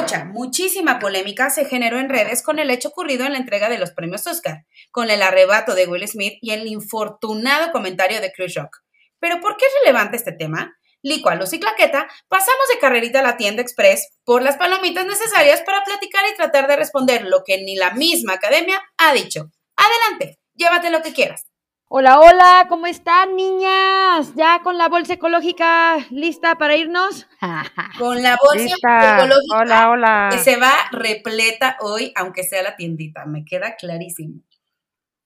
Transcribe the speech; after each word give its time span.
Mucha, 0.00 0.24
muchísima 0.24 0.98
polémica 0.98 1.50
se 1.50 1.66
generó 1.66 1.98
en 1.98 2.08
redes 2.08 2.42
con 2.42 2.58
el 2.58 2.70
hecho 2.70 2.88
ocurrido 2.88 3.26
en 3.26 3.32
la 3.32 3.38
entrega 3.38 3.68
de 3.68 3.76
los 3.76 3.90
premios 3.90 4.26
Oscar, 4.26 4.64
con 4.90 5.10
el 5.10 5.20
arrebato 5.20 5.74
de 5.74 5.86
Will 5.86 6.08
Smith 6.08 6.38
y 6.40 6.52
el 6.52 6.66
infortunado 6.68 7.70
comentario 7.70 8.22
de 8.22 8.32
Chris 8.32 8.54
Rock. 8.54 8.78
Pero 9.18 9.40
¿por 9.40 9.58
qué 9.58 9.66
es 9.66 9.72
relevante 9.82 10.16
este 10.16 10.32
tema? 10.32 10.74
Licua, 11.02 11.38
y 11.52 11.60
Claqueta, 11.60 12.08
pasamos 12.28 12.68
de 12.72 12.78
carrerita 12.78 13.20
a 13.20 13.22
la 13.22 13.36
tienda 13.36 13.60
express 13.60 14.08
por 14.24 14.42
las 14.42 14.56
palomitas 14.56 15.04
necesarias 15.04 15.60
para 15.66 15.84
platicar 15.84 16.24
y 16.32 16.36
tratar 16.36 16.66
de 16.66 16.76
responder 16.76 17.26
lo 17.26 17.42
que 17.44 17.58
ni 17.58 17.76
la 17.76 17.90
misma 17.90 18.34
academia 18.34 18.80
ha 18.96 19.12
dicho. 19.12 19.50
Adelante, 19.76 20.38
llévate 20.54 20.88
lo 20.88 21.02
que 21.02 21.12
quieras. 21.12 21.44
Hola, 21.92 22.20
hola, 22.20 22.66
¿cómo 22.68 22.86
están, 22.86 23.34
niñas? 23.34 24.32
¿Ya 24.36 24.60
con 24.62 24.78
la 24.78 24.88
bolsa 24.88 25.14
ecológica 25.14 25.96
lista 26.10 26.54
para 26.56 26.76
irnos? 26.76 27.26
Con 27.98 28.22
la 28.22 28.38
bolsa 28.40 28.62
Lista. 28.62 29.16
ecológica 29.18 29.56
Hola, 29.58 29.90
hola. 29.90 30.28
que 30.30 30.38
se 30.38 30.56
va 30.56 30.72
repleta 30.92 31.76
hoy, 31.80 32.12
aunque 32.14 32.44
sea 32.44 32.62
la 32.62 32.76
tiendita, 32.76 33.26
me 33.26 33.44
queda 33.44 33.74
clarísimo. 33.74 34.40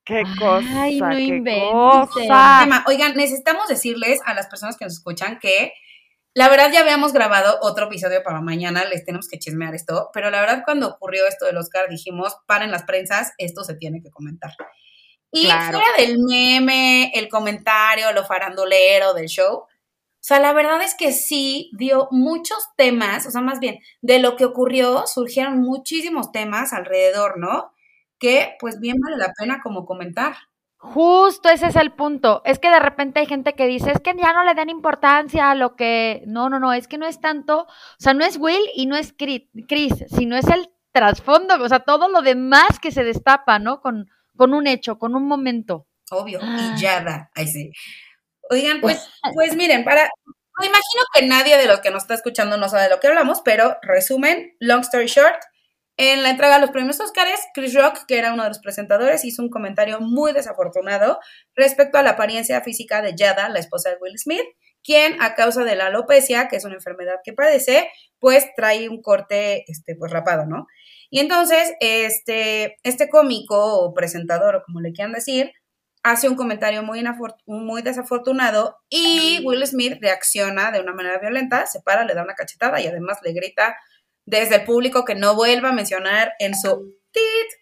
Qué 0.07 0.23
cosa, 0.39 0.85
Ay, 0.85 1.01
no 1.01 1.11
qué 1.11 1.21
inventes. 1.21 1.71
cosa. 2.11 2.85
Oigan, 2.87 3.15
necesitamos 3.15 3.69
decirles 3.69 4.21
a 4.25 4.33
las 4.33 4.47
personas 4.47 4.79
que 4.79 4.87
nos 4.87 4.95
escuchan 4.95 5.39
que 5.39 5.75
la 6.33 6.49
verdad 6.49 6.73
ya 6.73 6.81
habíamos 6.81 7.13
grabado 7.13 7.59
otro 7.61 7.89
episodio 7.89 8.23
para 8.23 8.41
mañana, 8.41 8.87
les 8.87 9.05
tenemos 9.05 9.29
que 9.29 9.39
chismear 9.39 9.75
esto, 9.75 10.09
pero 10.15 10.31
la 10.31 10.41
verdad 10.41 10.63
cuando 10.65 10.89
ocurrió 10.89 11.27
esto 11.27 11.45
del 11.45 11.59
Oscar 11.59 11.91
dijimos, 11.91 12.35
paren 12.47 12.71
las 12.71 12.85
prensas, 12.85 13.35
esto 13.37 13.65
se 13.65 13.75
tiene 13.75 14.01
que 14.03 14.11
comentar. 14.11 14.53
Y 15.37 15.47
Claro. 15.47 15.81
fuera 15.81 15.93
del 15.99 16.19
meme, 16.21 17.11
el 17.13 17.29
comentario, 17.29 18.13
lo 18.13 18.25
farandolero 18.25 19.15
del 19.15 19.27
show, 19.27 19.67
o 20.25 20.27
sea, 20.27 20.41
la 20.41 20.55
verdad 20.55 20.81
es 20.81 20.95
que 20.95 21.13
sí 21.13 21.71
dio 21.75 22.09
muchos 22.11 22.57
temas, 22.77 23.27
o 23.27 23.31
sea, 23.31 23.43
más 23.43 23.61
bien, 23.61 23.81
de 24.01 24.21
lo 24.21 24.37
que 24.37 24.47
ocurrió, 24.47 25.07
surgieron 25.07 25.59
muchísimos 25.59 26.33
temas 26.33 26.73
alrededor, 26.73 27.37
¿no? 27.37 27.75
Que 28.19 28.57
pues 28.59 28.81
bien 28.81 28.97
vale 29.05 29.19
la 29.19 29.35
pena 29.39 29.61
como 29.63 29.85
comentar. 29.85 30.35
Justo 30.79 31.51
ese 31.51 31.67
es 31.67 31.77
el 31.77 31.93
punto. 31.93 32.41
Es 32.47 32.59
que 32.59 32.71
de 32.71 32.79
repente 32.79 33.21
hay 33.21 33.27
gente 33.27 33.55
que 33.55 33.67
dice, 33.67 33.91
es 33.91 34.01
que 34.01 34.15
ya 34.17 34.33
no 34.33 34.45
le 34.45 34.55
dan 34.55 34.71
importancia 34.71 35.51
a 35.51 35.55
lo 35.55 35.77
que... 35.77 36.23
No, 36.27 36.49
no, 36.49 36.59
no, 36.59 36.73
es 36.73 36.89
que 36.89 36.97
no 36.97 37.07
es 37.07 37.21
tanto, 37.21 37.63
o 37.63 37.67
sea, 37.99 38.15
no 38.15 38.25
es 38.25 38.39
Will 38.39 38.71
y 38.75 38.87
no 38.87 38.97
es 38.97 39.13
Chris, 39.13 39.93
sino 40.17 40.37
es 40.37 40.47
el 40.49 40.71
trasfondo, 40.93 41.63
o 41.63 41.69
sea, 41.69 41.81
todo 41.81 42.09
lo 42.09 42.23
demás 42.23 42.79
que 42.81 42.93
se 42.93 43.05
destapa, 43.05 43.59
¿no? 43.59 43.83
Con, 43.83 44.09
con 44.37 44.55
un 44.55 44.67
hecho, 44.67 44.99
con 44.99 45.15
un 45.15 45.27
momento. 45.27 45.87
obvio, 46.11 46.39
Ah. 46.43 46.75
y 46.77 46.81
ya 46.81 47.01
da, 47.01 47.31
ahí 47.35 47.49
sí. 47.49 47.73
Oigan, 48.51 48.81
pues, 48.81 49.09
pues 49.35 49.57
miren, 49.57 49.85
para, 49.85 50.09
me 50.61 50.67
imagino 50.67 51.03
que 51.15 51.27
nadie 51.27 51.57
de 51.57 51.67
los 51.67 51.81
que 51.81 51.91
nos 51.91 52.03
está 52.05 52.15
escuchando 52.15 52.57
no 52.59 52.69
sabe 52.69 52.85
de 52.85 52.91
lo 52.91 53.01
que 53.01 53.07
hablamos, 53.09 53.41
pero 53.43 53.79
resumen, 53.83 54.55
long 54.61 54.83
story 54.83 55.07
short, 55.07 55.43
en 55.97 56.23
la 56.23 56.31
entrega 56.31 56.55
de 56.57 56.61
los 56.61 56.71
premios 56.71 57.01
Óscares, 57.01 57.41
Chris 57.55 57.75
Rock, 57.75 58.05
que 58.07 58.19
era 58.19 58.33
uno 58.35 58.43
de 58.43 58.51
los 58.51 58.59
presentadores, 58.59 59.25
hizo 59.25 59.43
un 59.43 59.49
comentario 59.49 60.01
muy 60.01 60.33
desafortunado 60.33 61.19
respecto 61.55 61.99
a 61.99 62.03
la 62.03 62.11
apariencia 62.11 62.61
física 62.61 63.01
de 63.01 63.15
Yada, 63.17 63.49
la 63.49 63.61
esposa 63.61 63.91
de 63.91 63.97
Will 64.01 64.19
Smith, 64.19 64.45
quien 64.85 65.21
a 65.21 65.35
causa 65.35 65.65
de 65.65 65.75
la 65.75 65.87
alopecia, 65.87 66.49
que 66.49 66.57
es 66.57 66.65
una 66.65 66.75
enfermedad 66.75 67.17
que 67.25 67.33
padece, 67.33 67.91
pues 68.19 68.47
trae 68.55 68.89
un 68.89 69.03
corte, 69.03 69.65
este, 69.71 69.97
pues 69.97 70.13
rapado, 70.13 70.47
¿no? 70.47 70.67
Y 71.11 71.21
entonces, 71.21 71.73
este, 71.81 72.77
este 72.83 73.09
cómico 73.09 73.79
o 73.81 73.95
presentador, 73.95 74.57
o 74.57 74.63
como 74.65 74.81
le 74.81 74.93
quieran 74.93 75.13
decir, 75.13 75.53
hace 76.03 76.29
un 76.29 76.37
comentario 76.37 76.83
muy, 76.83 77.83
desafortunado 77.83 78.77
y 78.91 79.41
Will 79.45 79.67
Smith 79.67 79.99
reacciona 80.01 80.71
de 80.71 80.81
una 80.81 80.93
manera 80.93 81.19
violenta, 81.19 81.67
se 81.67 81.81
para, 81.81 82.05
le 82.05 82.15
da 82.15 82.23
una 82.23 82.35
cachetada 82.35 82.81
y 82.81 82.87
además 82.87 83.19
le 83.23 83.33
grita 83.33 83.77
desde 84.27 84.57
el 84.57 84.65
público 84.65 85.05
que 85.05 85.15
no 85.15 85.35
vuelva 85.35 85.71
a 85.71 85.73
mencionar 85.73 86.35
en 86.39 86.55
su 86.55 86.95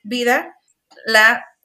vida 0.03 0.57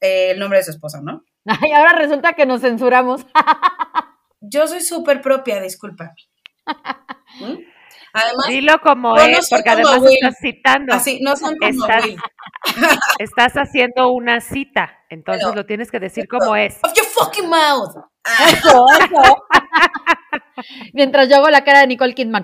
eh, 0.02 0.32
el 0.32 0.40
nombre 0.40 0.60
de 0.60 0.66
su 0.66 0.72
esposa, 0.72 1.02
¿no? 1.02 1.24
Ay, 1.46 1.72
ahora 1.72 1.94
resulta 1.94 2.34
que 2.34 2.46
nos 2.46 2.62
censuramos. 2.62 3.26
Yo 4.50 4.68
soy 4.68 4.82
súper 4.82 5.22
propia, 5.22 5.60
disculpa. 5.62 6.14
¿Mm? 7.40 7.56
Además, 8.14 8.48
Dilo 8.48 8.80
como 8.82 9.16
no 9.16 9.22
es, 9.22 9.48
porque 9.50 9.70
como 9.70 9.88
además 9.88 10.00
Will. 10.02 10.14
estás 10.22 10.36
citando. 10.42 10.94
así, 10.94 11.20
no 11.22 11.36
son 11.36 11.56
como 11.58 11.70
Estás- 11.86 12.04
Will. 12.06 12.18
Estás 13.20 13.54
haciendo 13.54 14.12
una 14.12 14.40
cita, 14.42 14.92
entonces 15.10 15.44
Bueno, 15.44 15.62
lo 15.62 15.66
tienes 15.66 15.92
que 15.92 16.00
decir 16.00 16.28
como 16.28 16.56
es. 16.56 16.78
Of 16.84 16.94
your 16.96 17.06
fucking 17.06 17.48
mouth. 17.50 17.96
Ah, 18.24 18.50
Eso, 18.50 18.86
eso. 19.00 19.46
Mientras 20.94 21.30
yo 21.30 21.36
hago 21.38 21.50
la 21.50 21.64
cara 21.64 21.82
de 21.82 21.88
Nicole 21.88 22.16
Kidman. 22.16 22.44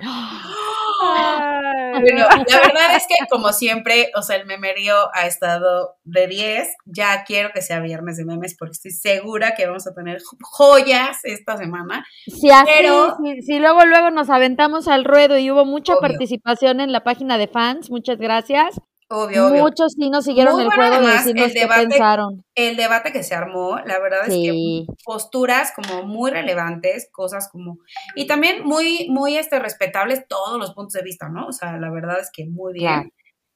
Bueno, 2.01 2.27
la 2.47 2.59
verdad 2.59 2.95
es 2.95 3.05
que 3.07 3.15
como 3.29 3.53
siempre, 3.53 4.11
o 4.15 4.21
sea, 4.21 4.35
el 4.37 4.45
memerío 4.45 4.95
ha 5.13 5.25
estado 5.27 5.95
de 6.03 6.27
10. 6.27 6.67
Ya 6.85 7.23
quiero 7.25 7.51
que 7.53 7.61
sea 7.61 7.79
viernes 7.79 8.17
de 8.17 8.25
memes 8.25 8.55
porque 8.57 8.73
estoy 8.73 8.91
segura 8.91 9.55
que 9.55 9.65
vamos 9.65 9.87
a 9.87 9.93
tener 9.93 10.21
joyas 10.41 11.17
esta 11.23 11.57
semana. 11.57 12.05
Si 12.25 12.49
así, 12.49 12.71
Pero- 12.77 13.17
si, 13.23 13.41
si 13.41 13.59
luego, 13.59 13.85
luego 13.85 14.09
nos 14.11 14.29
aventamos 14.29 14.87
al 14.87 15.05
ruedo 15.05 15.37
y 15.37 15.51
hubo 15.51 15.65
mucha 15.65 15.93
Obvio. 15.93 16.01
participación 16.01 16.79
en 16.81 16.91
la 16.91 17.03
página 17.03 17.37
de 17.37 17.47
fans, 17.47 17.89
muchas 17.89 18.17
gracias. 18.17 18.79
Obvio, 19.15 19.47
obvio. 19.47 19.61
Muchos 19.61 19.93
sí 19.93 20.09
nos 20.09 20.25
siguieron 20.25 20.55
Muy 20.55 20.63
el 20.63 20.69
juego 20.71 20.89
de 20.89 20.95
además, 20.97 21.25
decirnos 21.25 21.45
el 21.47 21.53
qué 21.53 21.59
debate- 21.59 21.87
pensaron. 21.89 22.45
El 22.55 22.75
debate 22.77 23.11
que 23.11 23.21
se 23.23 23.35
armó, 23.35 23.77
la 23.85 23.99
verdad 23.99 24.21
es 24.27 24.29
que 24.33 24.85
posturas 25.05 25.71
como 25.75 26.03
muy 26.03 26.31
relevantes, 26.31 27.09
cosas 27.11 27.47
como 27.51 27.77
y 28.15 28.25
también 28.25 28.63
muy 28.65 29.07
muy 29.09 29.37
este 29.37 29.59
respetables 29.59 30.27
todos 30.27 30.57
los 30.59 30.73
puntos 30.73 30.93
de 30.93 31.03
vista, 31.03 31.29
¿no? 31.29 31.45
O 31.47 31.51
sea, 31.51 31.77
la 31.77 31.91
verdad 31.91 32.19
es 32.19 32.31
que 32.33 32.45
muy 32.45 32.73
bien. 32.73 32.87
Claro. 32.91 33.09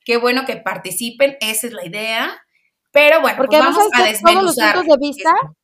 Qué 0.06 0.18
bueno 0.18 0.46
que 0.46 0.58
participen, 0.58 1.38
esa 1.42 1.68
es 1.68 1.74
la 1.74 1.86
idea. 1.86 2.30
Pero 2.92 3.20
bueno, 3.22 3.38
Porque 3.38 3.58
pues 3.58 3.62
además 3.62 3.78
vamos 3.78 3.94
a 3.94 3.98
¿sabes 3.98 4.18
qué? 4.20 4.24
todos 4.24 4.44
los 4.44 4.56
desmenuzar. 4.56 4.76
puntos 4.76 4.96
de 5.00 5.08
vista, 5.08 5.30
esto. 5.42 5.56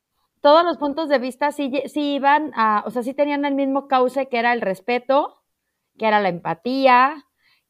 todos 0.42 0.64
los 0.64 0.76
puntos 0.76 1.08
de 1.08 1.18
vista 1.18 1.50
sí, 1.52 1.72
sí 1.86 2.14
iban 2.14 2.52
a, 2.54 2.82
o 2.86 2.90
sea, 2.90 3.02
sí 3.02 3.14
tenían 3.14 3.44
el 3.44 3.54
mismo 3.54 3.88
cauce 3.88 4.28
que 4.28 4.38
era 4.38 4.52
el 4.52 4.60
respeto, 4.60 5.40
que 5.98 6.06
era 6.06 6.20
la 6.20 6.28
empatía, 6.28 7.24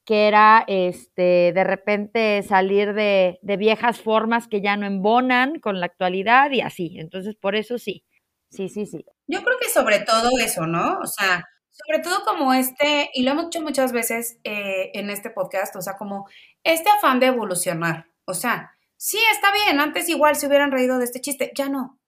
que 0.05 0.29
era 0.29 0.65
este 0.67 1.53
de 1.55 1.65
repente 1.65 2.43
salir 2.43 2.95
de, 2.95 3.39
de 3.43 3.57
viejas 3.57 4.01
formas 4.01 4.49
que 4.49 4.61
ya 4.61 4.77
no 4.77 4.87
embonan 4.87 5.61
con 5.61 5.81
la 5.81 5.87
actualidad 5.87 6.51
y 6.51 6.61
así. 6.61 6.97
Entonces, 6.99 7.37
por 7.37 7.57
eso 7.57 7.79
sí. 7.79 8.05
Sí, 8.51 8.69
sí, 8.69 8.87
sí. 8.87 9.05
Yo 9.27 9.43
creo 9.43 9.59
que 9.59 9.69
sobre 9.69 10.01
todo 10.01 10.31
eso, 10.39 10.67
¿no? 10.67 10.99
O 11.01 11.07
sea, 11.07 11.45
sobre 11.71 11.99
todo 11.99 12.25
como 12.25 12.55
este, 12.55 13.11
y 13.15 13.25
lo 13.25 13.33
hemos 13.33 13.47
dicho 13.47 13.63
muchas 13.63 13.93
veces 13.93 14.39
eh, 14.45 14.93
en 14.95 15.11
este 15.11 15.31
podcast, 15.31 15.75
o 15.75 15.83
sea, 15.83 15.97
como 15.97 16.29
este 16.63 16.89
afán 16.89 17.19
de 17.19 17.27
evolucionar. 17.27 18.07
O 18.27 18.35
sea, 18.35 18.73
sí, 18.97 19.19
está 19.33 19.53
bien, 19.53 19.81
antes 19.81 20.09
igual 20.09 20.37
se 20.37 20.47
hubieran 20.47 20.71
reído 20.71 20.99
de 20.99 21.05
este 21.05 21.21
chiste, 21.21 21.51
ya 21.57 21.69
no. 21.69 21.99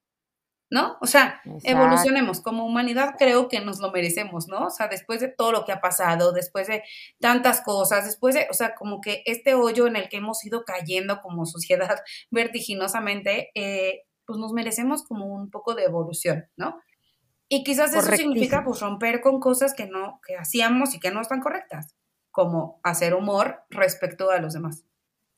¿No? 0.69 0.97
O 0.99 1.07
sea, 1.07 1.41
Exacto. 1.45 1.61
evolucionemos. 1.63 2.41
Como 2.41 2.65
humanidad 2.65 3.15
creo 3.17 3.47
que 3.47 3.61
nos 3.61 3.79
lo 3.79 3.91
merecemos, 3.91 4.47
¿no? 4.49 4.65
O 4.65 4.69
sea, 4.69 4.89
después 4.89 5.21
de 5.21 5.29
todo 5.29 5.53
lo 5.53 5.63
que 5.63 5.71
ha 5.71 5.79
pasado, 5.79 6.33
después 6.33 6.67
de 6.67 6.83
tantas 7.19 7.61
cosas, 7.61 8.05
después 8.05 8.35
de, 8.35 8.47
o 8.51 8.53
sea, 8.53 8.75
como 8.75 8.99
que 8.99 9.23
este 9.25 9.53
hoyo 9.53 9.87
en 9.87 9.95
el 9.95 10.09
que 10.09 10.17
hemos 10.17 10.43
ido 10.43 10.65
cayendo 10.65 11.21
como 11.21 11.45
sociedad 11.45 11.99
vertiginosamente, 12.31 13.51
eh, 13.55 14.03
pues 14.25 14.39
nos 14.39 14.51
merecemos 14.51 15.03
como 15.03 15.25
un 15.25 15.49
poco 15.49 15.73
de 15.73 15.85
evolución, 15.85 16.47
¿no? 16.57 16.81
Y 17.49 17.63
quizás 17.63 17.93
eso 17.93 18.11
significa 18.11 18.63
pues 18.65 18.81
romper 18.81 19.21
con 19.21 19.39
cosas 19.39 19.73
que 19.73 19.87
no, 19.87 20.19
que 20.27 20.35
hacíamos 20.35 20.93
y 20.93 20.99
que 20.99 21.11
no 21.11 21.21
están 21.21 21.39
correctas, 21.39 21.95
como 22.29 22.81
hacer 22.83 23.13
humor 23.13 23.63
respecto 23.69 24.29
a 24.31 24.39
los 24.39 24.53
demás, 24.53 24.83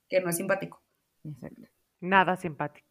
que 0.09 0.19
no 0.19 0.29
es 0.31 0.37
simpático. 0.37 0.81
Exacto. 1.23 1.61
Nada 1.99 2.35
simpático, 2.35 2.88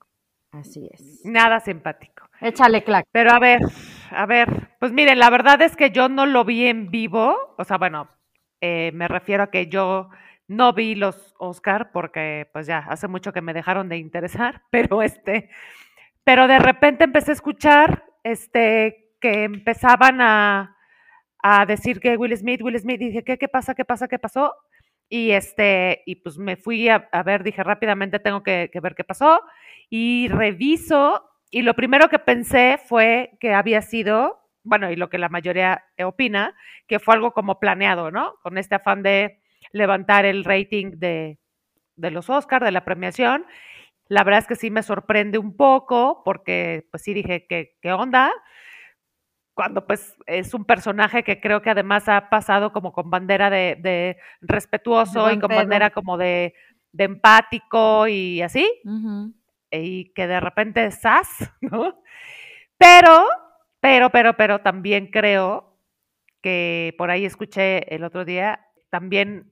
Así 0.53 0.89
es. 0.93 1.21
nada 1.25 1.61
simpático. 1.61 2.29
Échale 2.41 2.83
clac. 2.83 3.07
Pero 3.13 3.33
a 3.33 3.39
ver, 3.39 3.61
a 4.11 4.27
ver, 4.27 4.71
pues 4.79 4.93
miren, 4.93 5.19
la 5.19 5.31
verdad 5.31 5.61
es 5.63 5.77
que 5.77 5.91
yo 5.91 6.09
no 6.09 6.27
lo 6.27 6.45
vi 6.45 6.67
en 6.67 6.91
vivo, 6.91 7.55
o 7.59 7.65
sea, 7.65 7.79
bueno, 7.79 8.09
eh, 8.61 8.91
me 8.95 9.09
refiero 9.09 9.45
a 9.45 9.51
que 9.51 9.67
yo 9.67 10.11
no 10.49 10.73
vi 10.73 10.95
los 10.95 11.35
Oscar 11.39 11.93
porque 11.93 12.49
pues 12.53 12.67
ya 12.67 12.79
hace 12.79 13.07
mucho 13.09 13.33
que 13.33 13.43
me 13.43 13.53
dejaron 13.53 13.89
de 13.89 13.99
interesar, 13.99 14.63
pero 14.71 15.03
este, 15.03 15.51
pero 16.25 16.49
de 16.49 16.59
repente 16.59 17.05
empecé 17.05 17.33
a 17.33 17.35
escuchar, 17.35 18.05
este, 18.25 19.13
que 19.21 19.45
empezaban 19.45 20.21
a, 20.21 20.77
a 21.43 21.67
decir 21.67 22.01
que 22.01 22.17
Will 22.17 22.37
Smith, 22.37 22.63
Will 22.63 22.79
Smith, 22.79 23.01
y 23.01 23.07
dije, 23.07 23.25
¿qué, 23.25 23.39
qué 23.39 23.49
pasa, 23.49 23.75
qué 23.75 23.85
pasa, 23.85 24.09
qué 24.09 24.19
pasó? 24.19 24.55
Y 25.09 25.31
este, 25.31 26.03
y 26.07 26.17
pues 26.17 26.39
me 26.39 26.57
fui 26.57 26.89
a, 26.89 27.09
a 27.13 27.23
ver, 27.23 27.43
dije 27.43 27.63
rápidamente 27.63 28.19
tengo 28.19 28.43
que, 28.43 28.71
que 28.73 28.81
ver 28.81 28.95
qué 28.95 29.05
pasó, 29.05 29.41
y 29.91 30.29
reviso 30.29 31.29
y 31.51 31.63
lo 31.63 31.75
primero 31.75 32.09
que 32.09 32.19
pensé 32.19 32.79
fue 32.85 33.37
que 33.41 33.55
había 33.55 33.81
sido, 33.81 34.39
bueno, 34.65 34.91
y 34.91 34.97
lo 34.97 35.09
que 35.09 35.19
la 35.19 35.29
mayoría 35.29 35.85
opina, 36.05 36.55
que 36.87 36.99
fue 36.99 37.15
algo 37.15 37.33
como 37.33 37.59
planeado, 37.59 38.11
¿no? 38.11 38.35
Con 38.43 38.59
este 38.59 38.75
afán 38.75 39.03
de 39.03 39.41
levantar 39.73 40.27
el 40.27 40.45
rating 40.45 40.93
de, 40.97 41.39
de 41.97 42.11
los 42.11 42.29
Oscars, 42.29 42.65
de 42.65 42.73
la 42.73 42.85
premiación. 42.85 43.47
La 44.09 44.25
verdad 44.25 44.41
es 44.41 44.47
que 44.47 44.57
sí 44.57 44.71
me 44.71 44.83
sorprende 44.83 45.39
un 45.39 45.57
poco 45.57 46.23
porque 46.25 46.87
pues 46.91 47.03
sí 47.03 47.15
dije, 47.15 47.47
¿qué, 47.49 47.77
qué 47.81 47.93
onda? 47.93 48.31
Cuando 49.55 49.87
pues 49.87 50.17
es 50.27 50.55
un 50.55 50.65
personaje 50.65 51.25
que 51.25 51.41
creo 51.41 51.63
que 51.63 51.71
además 51.71 52.09
ha 52.09 52.29
pasado 52.29 52.73
como 52.73 52.93
con 52.93 53.11
bandera 53.11 53.51
de, 53.51 53.77
de 53.81 54.19
respetuoso 54.41 55.31
y 55.31 55.39
con 55.39 55.49
bandera 55.49 55.91
como 55.91 56.17
de, 56.17 56.55
de 56.93 57.05
empático 57.05 58.07
y 58.07 58.43
así. 58.43 58.71
Y 59.71 60.13
que 60.13 60.27
de 60.27 60.41
repente 60.41 60.91
sas, 60.91 61.29
¿no? 61.61 62.03
Pero, 62.79 63.25
pero, 63.81 64.11
pero, 64.11 64.37
pero 64.37 64.61
también 64.61 65.09
creo 65.11 65.77
que 66.43 66.95
por 66.97 67.11
ahí 67.11 67.25
escuché 67.25 67.95
el 67.95 68.05
otro 68.05 68.25
día, 68.25 68.67
también 68.91 69.51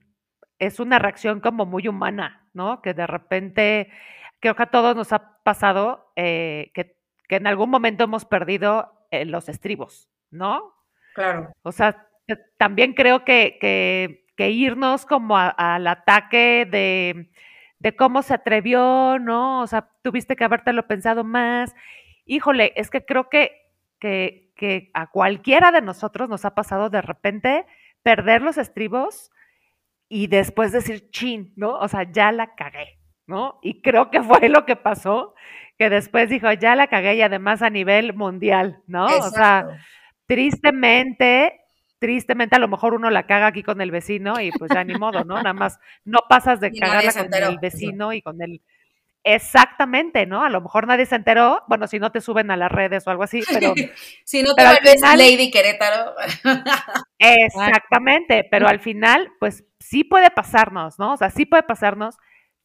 es 0.59 0.79
una 0.79 0.99
reacción 0.99 1.39
como 1.39 1.65
muy 1.65 1.87
humana, 1.87 2.49
¿no? 2.53 2.81
Que 2.81 2.93
de 2.93 3.05
repente 3.05 3.91
creo 4.39 4.55
que 4.55 4.63
a 4.63 4.71
todos 4.71 4.95
nos 4.95 5.13
ha 5.13 5.37
pasado 5.43 6.11
eh, 6.15 6.71
que, 6.73 6.97
en 7.29 7.47
algún 7.47 7.69
momento 7.69 8.05
hemos 8.05 8.25
perdido 8.25 9.07
eh, 9.11 9.25
los 9.25 9.49
estribos, 9.49 10.09
¿no? 10.31 10.73
Claro. 11.13 11.51
O 11.63 11.71
sea, 11.71 12.07
también 12.57 12.93
creo 12.93 13.25
que, 13.25 13.57
que, 13.59 14.49
irnos 14.49 15.05
como 15.05 15.35
al 15.37 15.87
ataque 15.87 16.67
de, 16.69 17.31
de, 17.79 17.95
cómo 17.95 18.21
se 18.21 18.33
atrevió, 18.33 19.19
¿no? 19.19 19.61
O 19.61 19.67
sea, 19.67 19.89
tuviste 20.01 20.35
que 20.35 20.43
habértelo 20.43 20.87
pensado 20.87 21.23
más. 21.23 21.75
Híjole, 22.25 22.73
es 22.75 22.89
que 22.89 23.05
creo 23.05 23.29
que, 23.29 23.51
que, 23.99 24.51
que 24.55 24.91
a 24.93 25.11
cualquiera 25.11 25.71
de 25.71 25.81
nosotros 25.81 26.29
nos 26.29 26.45
ha 26.45 26.55
pasado 26.55 26.89
de 26.89 27.01
repente 27.01 27.65
perder 28.03 28.41
los 28.41 28.57
estribos 28.57 29.31
y 30.09 30.27
después 30.27 30.71
decir, 30.71 31.09
chin, 31.11 31.53
¿no? 31.55 31.73
O 31.79 31.87
sea, 31.87 32.09
ya 32.11 32.31
la 32.31 32.55
cagué, 32.55 32.99
¿no? 33.25 33.59
Y 33.61 33.81
creo 33.81 34.09
que 34.09 34.21
fue 34.21 34.49
lo 34.49 34.65
que 34.65 34.75
pasó, 34.75 35.35
que 35.77 35.89
después 35.89 36.29
dijo, 36.29 36.51
ya 36.53 36.75
la 36.75 36.87
cagué 36.87 37.15
y 37.15 37.21
además 37.21 37.61
a 37.61 37.69
nivel 37.69 38.13
mundial, 38.13 38.81
¿no? 38.87 39.05
O 39.05 39.29
sea, 39.29 39.67
tristemente, 40.25 41.59
tristemente 41.99 42.55
a 42.55 42.59
lo 42.59 42.67
mejor 42.67 42.93
uno 42.93 43.09
la 43.09 43.25
caga 43.25 43.47
aquí 43.47 43.63
con 43.63 43.81
el 43.81 43.91
vecino 43.91 44.39
y 44.39 44.51
pues 44.51 44.71
ya 44.73 44.83
ni 44.83 44.95
modo, 44.95 45.23
¿no? 45.23 45.35
Nada 45.35 45.53
más 45.53 45.79
no 46.05 46.19
pasas 46.29 46.59
de 46.59 46.71
cagarla 46.71 47.13
con 47.13 47.33
el 47.33 47.59
vecino 47.59 48.13
y 48.13 48.21
con 48.21 48.41
el... 48.41 48.61
Exactamente, 49.23 50.25
¿no? 50.25 50.43
A 50.43 50.49
lo 50.49 50.61
mejor 50.61 50.87
nadie 50.87 51.05
se 51.05 51.15
enteró, 51.15 51.63
bueno, 51.67 51.87
si 51.87 51.99
no 51.99 52.11
te 52.11 52.21
suben 52.21 52.49
a 52.49 52.55
las 52.55 52.71
redes 52.71 53.05
o 53.05 53.11
algo 53.11 53.23
así, 53.23 53.41
pero... 53.51 53.73
si 54.23 54.41
no 54.41 54.53
te 54.53 54.63
vuelves 54.63 55.01
Lady 55.01 55.51
Querétaro. 55.51 56.15
exactamente, 57.19 58.47
pero 58.49 58.67
al 58.67 58.79
final, 58.79 59.29
pues 59.39 59.65
sí 59.79 60.03
puede 60.03 60.31
pasarnos, 60.31 60.97
¿no? 60.97 61.13
O 61.13 61.17
sea, 61.17 61.29
sí 61.29 61.45
puede 61.45 61.63
pasarnos. 61.63 62.15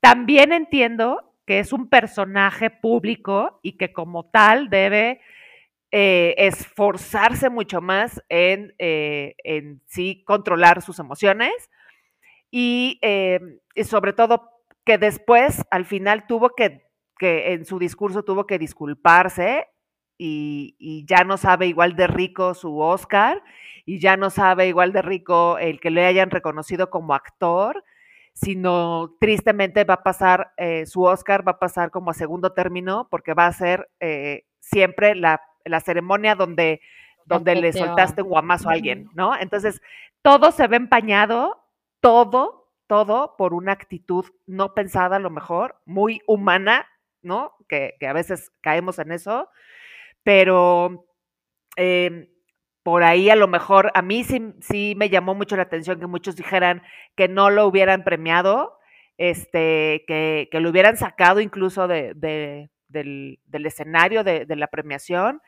También 0.00 0.52
entiendo 0.52 1.34
que 1.46 1.58
es 1.58 1.72
un 1.72 1.88
personaje 1.88 2.70
público 2.70 3.58
y 3.62 3.76
que 3.76 3.92
como 3.92 4.30
tal 4.30 4.70
debe 4.70 5.20
eh, 5.94 6.34
esforzarse 6.38 7.50
mucho 7.50 7.82
más 7.82 8.22
en, 8.30 8.74
eh, 8.78 9.34
en, 9.44 9.82
sí 9.84 10.24
controlar 10.24 10.80
sus 10.80 10.98
emociones 10.98 11.52
y, 12.50 12.98
eh, 13.02 13.38
y, 13.74 13.84
sobre 13.84 14.14
todo 14.14 14.48
que 14.86 14.96
después 14.96 15.66
al 15.70 15.84
final 15.84 16.26
tuvo 16.26 16.54
que, 16.56 16.86
que 17.18 17.52
en 17.52 17.66
su 17.66 17.78
discurso 17.78 18.22
tuvo 18.22 18.46
que 18.46 18.58
disculparse 18.58 19.66
y, 20.16 21.04
ya 21.06 21.24
no 21.24 21.36
sabe 21.36 21.66
igual 21.66 21.94
de 21.94 22.06
rico 22.06 22.54
su 22.54 22.78
Oscar 22.78 23.42
y 23.84 23.98
ya 23.98 24.16
no 24.16 24.30
sabe 24.30 24.68
igual 24.68 24.94
de 24.94 25.02
rico 25.02 25.58
el 25.58 25.78
que 25.78 25.90
le 25.90 26.06
hayan 26.06 26.30
reconocido 26.30 26.88
como 26.88 27.12
actor, 27.12 27.84
sino 28.32 29.14
tristemente 29.20 29.84
va 29.84 29.94
a 29.94 30.02
pasar, 30.02 30.52
su 30.86 31.02
Oscar 31.02 31.46
va 31.46 31.52
a 31.52 31.58
pasar 31.58 31.90
como 31.90 32.12
a 32.12 32.14
segundo 32.14 32.54
término 32.54 33.08
porque 33.10 33.34
va 33.34 33.46
a 33.46 33.52
ser 33.52 33.90
siempre 34.60 35.14
la, 35.16 35.42
la, 35.64 35.80
ceremonia 35.80 36.34
donde, 36.34 36.80
donde 37.24 37.54
le 37.54 37.72
soltaste 37.72 38.22
un 38.22 38.28
guamazo 38.28 38.68
a 38.68 38.72
alguien, 38.72 39.08
¿no? 39.14 39.36
Entonces, 39.38 39.80
todo 40.22 40.52
se 40.52 40.66
ve 40.66 40.76
empañado, 40.76 41.64
todo, 42.00 42.72
todo 42.86 43.36
por 43.36 43.54
una 43.54 43.72
actitud 43.72 44.26
no 44.46 44.74
pensada 44.74 45.16
a 45.16 45.20
lo 45.20 45.30
mejor, 45.30 45.80
muy 45.84 46.20
humana, 46.26 46.86
¿no? 47.22 47.54
Que, 47.68 47.94
que 47.98 48.06
a 48.06 48.12
veces 48.12 48.52
caemos 48.60 48.98
en 48.98 49.12
eso, 49.12 49.48
pero... 50.22 51.06
Eh, 51.76 52.28
por 52.82 53.04
ahí 53.04 53.30
a 53.30 53.36
lo 53.36 53.48
mejor 53.48 53.90
a 53.94 54.02
mí 54.02 54.24
sí, 54.24 54.54
sí 54.60 54.94
me 54.96 55.08
llamó 55.08 55.34
mucho 55.34 55.56
la 55.56 55.62
atención 55.62 56.00
que 56.00 56.06
muchos 56.06 56.36
dijeran 56.36 56.82
que 57.14 57.28
no 57.28 57.50
lo 57.50 57.66
hubieran 57.66 58.04
premiado, 58.04 58.78
este, 59.18 60.04
que, 60.06 60.48
que 60.50 60.60
lo 60.60 60.70
hubieran 60.70 60.96
sacado 60.96 61.40
incluso 61.40 61.86
de, 61.86 62.12
de, 62.14 62.70
del, 62.92 63.38
escenario 63.50 64.24
de, 64.24 64.46
la 64.56 64.66
premiación. 64.68 65.40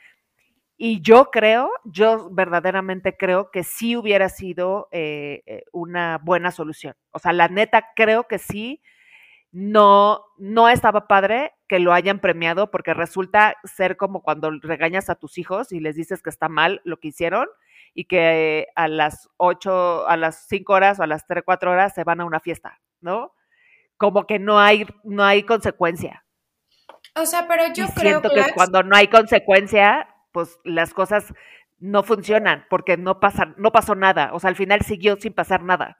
Y 0.77 1.01
yo 1.03 1.31
creo, 1.31 1.71
yo 1.85 2.31
verdaderamente 2.31 3.17
creo 3.17 3.51
que 3.53 3.63
sí 3.63 3.97
hubiera 3.97 4.29
sido 4.29 4.89
eh, 4.91 5.43
eh 5.47 5.65
una 5.73 6.19
buena 6.23 6.51
solución. 6.51 6.97
O 7.13 7.21
sea, 7.21 7.33
la 7.33 7.49
neta 7.49 7.93
creo 7.95 8.27
que 8.27 8.39
sí 8.39 8.83
no, 9.55 10.25
no 10.37 10.69
estaba 10.69 11.07
padre 11.07 11.53
que 11.69 11.79
lo 11.79 11.93
hayan 11.93 12.19
premiado 12.19 12.73
porque 12.73 12.93
resulta 12.93 13.57
ser 13.63 13.97
como 13.97 14.21
cuando 14.21 14.51
regañas 14.51 15.09
a 15.11 15.15
tus 15.15 15.39
hijos 15.39 15.71
y 15.71 15.79
les 15.79 15.95
dices 15.95 16.23
que 16.23 16.31
está 16.31 16.49
mal 16.49 16.81
lo 16.83 16.99
que 16.99 17.09
hicieron 17.09 17.47
y 17.95 18.07
que 18.07 18.67
a 18.75 18.89
las 18.89 19.31
ocho, 19.37 20.09
a 20.09 20.17
las 20.17 20.49
cinco 20.49 20.73
horas 20.73 20.99
o 20.99 21.05
a 21.05 21.07
las 21.07 21.29
tres, 21.29 21.45
cuatro 21.47 21.71
horas 21.71 21.95
se 21.95 22.03
van 22.03 22.21
a 22.21 22.25
una 22.25 22.41
fiesta, 22.41 22.81
¿no? 23.01 23.33
Como 23.97 24.27
que 24.27 24.41
no 24.41 24.59
hay, 24.59 24.87
no 25.05 25.23
hay 25.23 25.45
consecuencia. 25.45 26.24
O 27.17 27.27
sea, 27.27 27.47
pero 27.47 27.67
yo 27.73 27.87
creo 27.95 28.21
siento 28.21 28.31
que 28.31 28.53
cuando 28.55 28.83
no 28.83 28.97
hay 28.97 29.09
consecuencia, 29.09 30.09
pues 30.33 30.59
las 30.65 30.93
cosas 30.93 31.33
no 31.79 32.03
funcionan 32.03 32.65
porque 32.69 32.97
no 32.97 33.21
pasa, 33.21 33.55
no 33.57 33.71
pasó 33.71 33.95
nada. 33.95 34.31
O 34.33 34.41
sea, 34.41 34.51
al 34.51 34.57
final 34.57 34.81
siguió 34.83 35.17
sin 35.17 35.33
pasar 35.33 35.63
nada. 35.63 35.99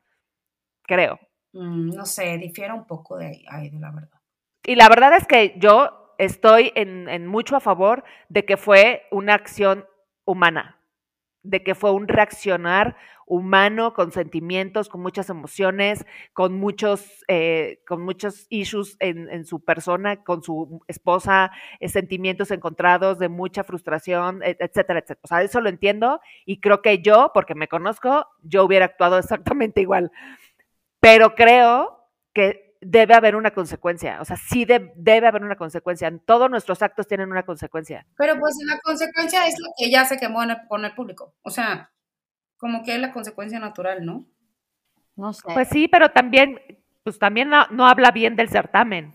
Creo. 0.83 1.19
Mm, 1.53 1.91
no 1.91 2.05
sé, 2.05 2.37
difiere 2.39 2.73
un 2.73 2.87
poco 2.87 3.17
de 3.17 3.45
ahí, 3.49 3.71
de 3.71 3.79
la 3.79 3.93
verdad. 3.93 4.21
Y 4.65 4.75
la 4.75 4.89
verdad 4.89 5.15
es 5.17 5.27
que 5.27 5.55
yo 5.59 6.15
estoy 6.19 6.73
en, 6.75 7.09
en, 7.09 7.27
mucho 7.27 7.57
a 7.57 7.61
favor 7.61 8.03
de 8.29 8.45
que 8.45 8.57
fue 8.57 9.07
una 9.11 9.35
acción 9.35 9.87
humana, 10.25 10.81
de 11.45 11.63
que 11.63 11.75
fue 11.75 11.93
un 11.93 12.09
reaccionar 12.09 12.97
humano 13.27 13.95
con 13.95 14.13
sentimientos, 14.13 14.89
con 14.89 15.01
muchas 15.01 15.31
emociones, 15.31 16.05
con 16.35 16.59
muchos, 16.59 17.25
eh, 17.29 17.81
con 17.87 18.03
muchos 18.03 18.47
issues 18.51 18.97
en, 18.99 19.47
su 19.47 19.65
persona, 19.65 20.25
con 20.25 20.43
su 20.43 20.83
esposa, 20.89 21.53
eh, 21.81 21.89
sentimientos 21.89 22.51
encontrados 22.51 23.19
de 23.19 23.29
mucha 23.29 23.65
frustración, 23.65 24.41
etcétera, 24.43 24.99
etcétera. 24.99 25.21
O 25.23 25.29
sea, 25.29 25.43
eso 25.43 25.61
lo 25.61 25.71
entiendo 25.71 26.21
y 26.45 26.61
creo 26.61 26.83
que 26.83 26.99
yo, 26.99 27.31
porque 27.33 27.55
me 27.55 27.69
conozco, 27.69 28.27
yo 28.43 28.65
hubiera 28.65 28.87
actuado 28.87 29.19
exactamente 29.19 29.81
igual 29.81 30.11
pero 31.05 31.35
creo 31.35 32.09
que 32.33 32.64
debe 32.85 33.15
haber 33.15 33.35
una 33.35 33.51
consecuencia, 33.51 34.21
o 34.21 34.25
sea, 34.25 34.37
sí 34.37 34.65
debe 34.65 35.27
haber 35.27 35.43
una 35.43 35.57
consecuencia, 35.57 36.13
todos 36.25 36.51
nuestros 36.51 36.83
actos 36.83 37.07
tienen 37.07 37.31
una 37.31 37.45
consecuencia. 37.45 38.07
Pero 38.17 38.39
pues 38.39 38.55
la 38.67 38.79
consecuencia 38.81 39.47
es 39.47 39.55
lo 39.59 39.71
que 39.77 39.91
ya 39.91 40.05
se 40.05 40.19
quemó 40.19 40.43
en 40.43 40.51
el, 40.51 40.57
con 40.69 40.85
el 40.85 40.95
público, 40.95 41.35
o 41.43 41.51
sea, 41.51 41.91
como 42.57 42.85
que 42.85 42.95
es 42.95 43.01
la 43.01 43.13
consecuencia 43.13 43.59
natural, 43.59 44.05
¿no? 44.05 44.27
No 45.17 45.33
sé. 45.33 45.43
Pues 45.53 45.69
sí, 45.69 45.89
pero 45.89 46.11
también, 46.11 46.61
pues 47.03 47.19
también 47.19 47.49
no, 47.49 47.67
no 47.69 47.87
habla 47.87 48.11
bien 48.11 48.37
del 48.37 48.49
certamen, 48.49 49.15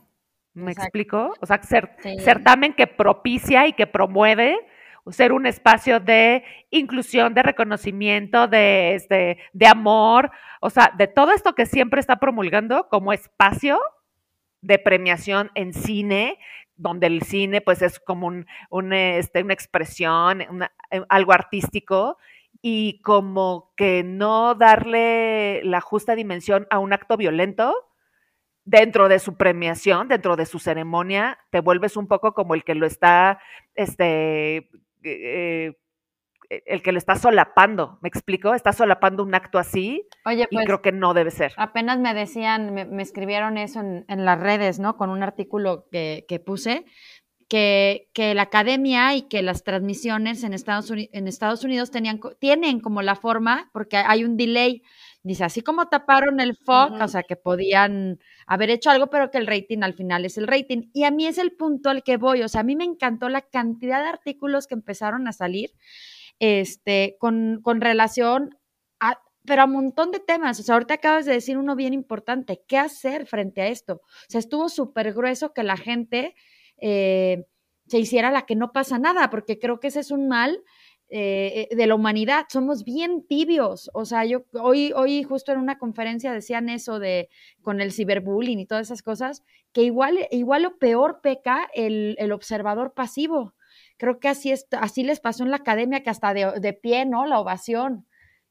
¿me 0.54 0.72
explico? 0.72 1.36
O 1.40 1.46
sea, 1.46 1.62
certamen 1.64 2.74
que 2.74 2.88
propicia 2.88 3.68
y 3.68 3.74
que 3.74 3.88
promueve 3.88 4.58
ser 5.12 5.34
un 5.34 5.46
espacio 5.46 6.00
de 6.00 6.44
inclusión, 6.70 7.34
de 7.34 7.44
reconocimiento, 7.44 8.48
de, 8.48 8.96
este, 8.96 9.39
de 9.54 9.68
amor, 9.68 10.32
o 10.62 10.70
sea, 10.70 10.94
de 10.98 11.08
todo 11.08 11.32
esto 11.32 11.56
que 11.56 11.66
siempre 11.66 12.00
está 12.00 12.18
promulgando 12.18 12.88
como 12.89 13.13
espacio 13.13 13.80
de 14.62 14.78
premiación 14.78 15.51
en 15.56 15.74
cine, 15.74 16.38
donde 16.75 17.08
el 17.08 17.24
cine 17.24 17.62
pues 17.62 17.82
es 17.82 18.00
como 18.00 18.28
un, 18.28 18.94
este, 18.94 19.44
una 19.44 19.54
expresión, 19.54 20.42
eh, 20.42 21.01
algo 21.10 21.34
artístico, 21.34 22.18
y 22.62 23.01
como 23.01 23.74
que 23.78 24.04
no 24.04 24.54
darle 24.56 25.62
la 25.63 25.82
justa 25.82 26.16
dimensión 26.16 26.68
a 26.70 26.80
un 26.80 26.92
acto 26.92 27.16
violento 27.16 27.74
dentro 28.66 29.08
de 29.08 29.20
su 29.20 29.36
premiación, 29.38 30.10
dentro 30.10 30.36
de 30.36 30.46
su 30.46 30.60
ceremonia, 30.60 31.39
te 31.51 31.62
vuelves 31.62 31.98
un 31.98 32.08
poco 32.08 32.34
como 32.34 32.54
el 32.54 32.63
que 32.63 32.75
lo 32.75 32.86
está 32.86 33.39
este, 33.75 34.70
eh, 35.03 35.74
e, 36.50 36.63
el 36.65 36.82
que 36.82 36.91
lo 36.91 36.98
está 36.98 37.15
solapando, 37.15 38.00
¿me 38.01 38.10
explico? 38.10 38.53
Está 38.53 38.74
solapando 38.74 39.24
un 39.24 39.36
acto 39.36 39.60
así 39.60 40.08
Oye, 40.25 40.48
y 40.50 40.56
pues, 40.56 40.65
creo 40.65 40.82
que 40.82 40.91
no 40.91 41.13
debe 41.13 41.32
ser. 41.32 41.53
Apenas 41.58 42.00
me 42.00 42.13
decían, 42.13 42.74
me, 42.74 43.01
escribieron 43.01 43.58
eso 43.58 43.79
en, 43.79 44.25
las 44.25 44.39
redes, 44.39 44.79
¿no? 44.79 44.98
Con 44.98 45.10
un 45.10 45.24
artículo 45.24 45.86
que, 45.91 46.25
que, 46.27 46.39
puse, 46.39 46.86
que, 47.48 48.10
que, 48.13 48.34
la 48.34 48.44
academia 48.44 49.15
y 49.15 49.24
que 49.24 49.41
las 49.41 49.63
transmisiones 49.63 50.44
en 50.44 50.53
Estados, 50.53 50.89
Unidos, 50.89 51.12
en 51.13 51.27
Estados 51.27 51.63
Unidos 51.63 51.91
tenían, 51.91 52.20
tienen 52.39 52.79
como 52.79 53.01
la 53.01 53.15
forma, 53.15 53.70
porque 53.72 53.98
hay 53.98 54.24
un 54.24 54.36
delay, 54.36 54.82
dice, 55.24 55.44
así 55.44 55.62
como 55.62 55.88
taparon 55.88 56.40
el 56.40 56.56
FOC, 56.56 57.02
o 57.02 57.08
sea, 57.08 57.24
que 57.24 57.36
podían 57.36 58.20
haber 58.48 58.70
hecho 58.70 58.90
algo, 58.90 59.08
pero 59.08 59.32
que 59.32 59.38
el 59.38 59.48
rating 59.48 59.80
al 59.82 59.94
final 59.94 60.26
es 60.26 60.38
el 60.38 60.48
rating. 60.48 60.90
Y 60.94 61.04
a 61.04 61.12
mí 61.12 61.28
es 61.28 61.38
el 61.38 61.52
punto 61.52 61.90
al 61.90 62.04
que 62.04 62.18
voy, 62.18 62.42
o 62.42 62.48
sea, 62.48 62.62
a 62.62 62.64
mí 62.64 62.76
me 62.76 62.86
encantó 62.86 63.30
la 63.30 63.42
cantidad 63.42 64.02
de 64.02 64.10
artículos 64.10 64.68
que 64.68 64.76
empezaron 64.76 65.28
a 65.28 65.34
salir 65.34 65.72
este, 66.40 67.18
con, 67.20 67.60
con 67.62 67.82
relación 67.82 68.58
a, 69.00 69.20
pero 69.46 69.64
a 69.64 69.66
un 69.66 69.74
montón 69.74 70.12
de 70.12 70.20
temas. 70.20 70.60
O 70.60 70.64
sea, 70.64 70.76
ahorita 70.76 70.96
acabas 70.96 71.26
de 71.26 71.34
decir 71.34 71.58
uno 71.58 71.76
bien 71.76 71.94
importante, 71.94 72.64
¿qué 72.68 72.78
hacer 72.78 73.26
frente 73.26 73.62
a 73.62 73.68
esto? 73.68 74.02
O 74.04 74.30
sea, 74.30 74.40
estuvo 74.40 74.70
súper 74.70 75.14
grueso 75.14 75.54
que 75.54 75.64
la 75.64 75.78
gente 75.78 76.36
eh, 76.78 77.46
se 77.88 78.00
hiciera 78.00 78.32
la 78.32 78.46
que 78.46 78.56
no 78.56 78.72
pasa 78.72 79.00
nada, 79.00 79.30
porque 79.30 79.60
creo 79.60 79.80
que 79.80 79.88
ese 79.88 80.00
es 80.00 80.12
un 80.12 80.28
mal 80.28 80.64
eh, 81.10 81.68
de 81.72 81.88
la 81.88 81.96
humanidad. 81.96 82.46
Somos 82.50 82.84
bien 82.84 83.25
tibios. 83.28 83.89
O 83.94 84.06
sea, 84.06 84.25
yo 84.25 84.44
hoy, 84.54 84.94
hoy 84.96 85.24
justo 85.24 85.51
en 85.51 85.60
una 85.60 85.78
conferencia 85.78 86.32
decían 86.32 86.70
eso 86.70 87.00
de 87.00 87.30
con 87.62 87.82
el 87.82 87.92
ciberbullying 87.92 88.60
y 88.60 88.66
todas 88.66 88.88
esas 88.88 89.01
cosas, 89.01 89.44
que 89.74 89.84
igual, 89.84 90.20
igual 90.32 90.66
o 90.66 90.78
peor 90.78 91.22
peca 91.22 91.70
el, 91.74 92.16
el 92.20 92.32
observador 92.32 92.94
pasivo. 92.94 93.54
Creo 93.98 94.20
que 94.20 94.30
así, 94.30 94.51
es, 94.51 94.68
así 94.72 95.04
les 95.04 95.20
pasó 95.20 95.44
en 95.44 95.51
la 95.51 95.58
academia, 95.58 96.04
que 96.04 96.10
hasta 96.10 96.34
de, 96.34 96.60
de 96.60 96.74
pie, 96.74 97.06
¿no? 97.06 97.25
La 97.25 97.39
ovación. 97.39 98.06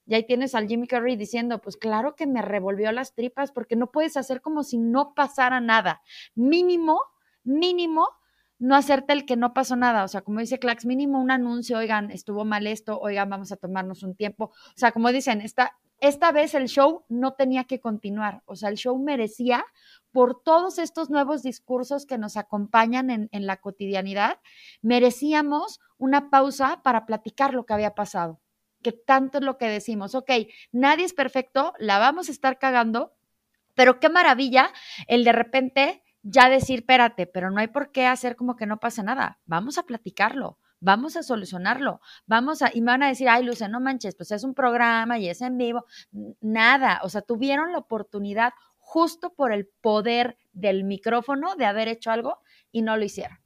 Y 0.07 0.15
ahí 0.15 0.25
tienes 0.25 0.55
al 0.55 0.69
Jimmy 0.69 0.87
Carrey 0.87 1.17
diciendo, 1.17 1.61
pues 1.61 1.77
claro 1.77 2.17
que 2.17 2.27
me 2.27 2.41
revolvió 2.41 2.91
las 2.93 3.15
tripas 3.15 3.53
porque 3.53 3.77
no 3.77 3.91
puedes 3.91 4.17
hacer 4.17 4.41
como 4.41 4.62
si 4.62 4.79
no 4.79 5.15
pasara 5.15 5.61
nada. 5.61 6.03
Mínimo, 6.35 7.00
mínimo, 7.45 8.09
no 8.59 8.75
hacerte 8.75 9.12
el 9.12 9.25
que 9.25 9.37
no 9.37 9.55
pasó 9.55 9.77
nada. 9.77 10.05
O 10.05 10.09
sea, 10.09 10.23
como 10.23 10.41
dice 10.41 10.59
Clax, 10.59 10.87
mínimo 10.87 11.21
un 11.21 11.31
anuncio, 11.31 11.79
oigan, 11.79 12.11
estuvo 12.11 12.45
mal 12.45 12.67
esto, 12.67 12.99
oigan, 12.99 13.31
vamos 13.31 13.53
a 13.53 13.57
tomarnos 13.57 14.03
un 14.03 14.15
tiempo. 14.15 14.45
O 14.47 14.77
sea, 14.77 14.93
como 14.93 15.12
dicen, 15.12 15.41
esta, 15.41 15.79
esta 16.00 16.33
vez 16.33 16.55
el 16.55 16.69
show 16.69 17.05
no 17.09 17.35
tenía 17.35 17.65
que 17.65 17.81
continuar. 17.81 18.43
O 18.47 18.57
sea, 18.57 18.69
el 18.69 18.77
show 18.77 18.99
merecía, 18.99 19.65
por 20.12 20.43
todos 20.43 20.79
estos 20.79 21.11
nuevos 21.11 21.43
discursos 21.43 22.07
que 22.07 22.19
nos 22.19 22.37
acompañan 22.37 23.11
en, 23.11 23.29
en 23.33 23.47
la 23.47 23.59
cotidianidad, 23.59 24.41
merecíamos 24.83 25.81
una 25.97 26.31
pausa 26.31 26.81
para 26.83 27.07
platicar 27.07 27.55
lo 27.55 27.65
que 27.65 27.75
había 27.75 27.95
pasado 27.95 28.41
que 28.83 28.93
tanto 28.93 29.38
es 29.38 29.45
lo 29.45 29.59
que 29.59 29.67
decimos, 29.67 30.15
ok, 30.15 30.31
nadie 30.71 31.05
es 31.05 31.12
perfecto, 31.12 31.73
la 31.81 31.99
vamos 31.99 32.29
a 32.29 32.33
estar 32.33 32.59
cagando, 32.59 33.12
pero 33.75 34.00
qué 34.00 34.09
maravilla 34.09 34.73
el 35.07 35.25
de 35.25 35.33
repente 35.33 36.03
ya 36.23 36.49
decir, 36.49 36.81
espérate, 36.81 37.27
pero 37.27 37.51
no 37.51 37.61
hay 37.61 37.69
por 37.69 37.93
qué 37.93 38.07
hacer 38.07 38.37
como 38.37 38.57
que 38.57 38.67
no 38.67 38.81
pasa 38.81 39.03
nada, 39.03 39.39
vamos 39.47 39.79
a 39.79 39.85
platicarlo, 39.85 40.59
vamos 40.81 41.17
a 41.17 41.23
solucionarlo, 41.23 42.01
vamos 42.27 42.63
a, 42.63 42.71
y 42.73 42.81
me 42.81 42.93
van 42.93 43.03
a 43.03 43.09
decir, 43.09 43.29
ay, 43.29 43.45
Luce, 43.45 43.69
no 43.69 43.81
manches, 43.81 44.15
pues 44.15 44.31
es 44.33 44.45
un 44.45 44.55
programa 44.55 45.19
y 45.19 45.29
es 45.29 45.41
en 45.41 45.57
vivo, 45.57 45.85
nada, 46.41 47.01
o 47.03 47.09
sea, 47.09 47.23
tuvieron 47.23 47.73
la 47.73 47.79
oportunidad 47.79 48.53
justo 48.79 49.35
por 49.35 49.53
el 49.53 49.67
poder 49.67 50.39
del 50.53 50.85
micrófono 50.85 51.57
de 51.57 51.67
haber 51.67 51.89
hecho 51.89 52.11
algo 52.11 52.39
y 52.73 52.83
no 52.83 52.97
lo 52.97 53.05
hicieron. 53.05 53.39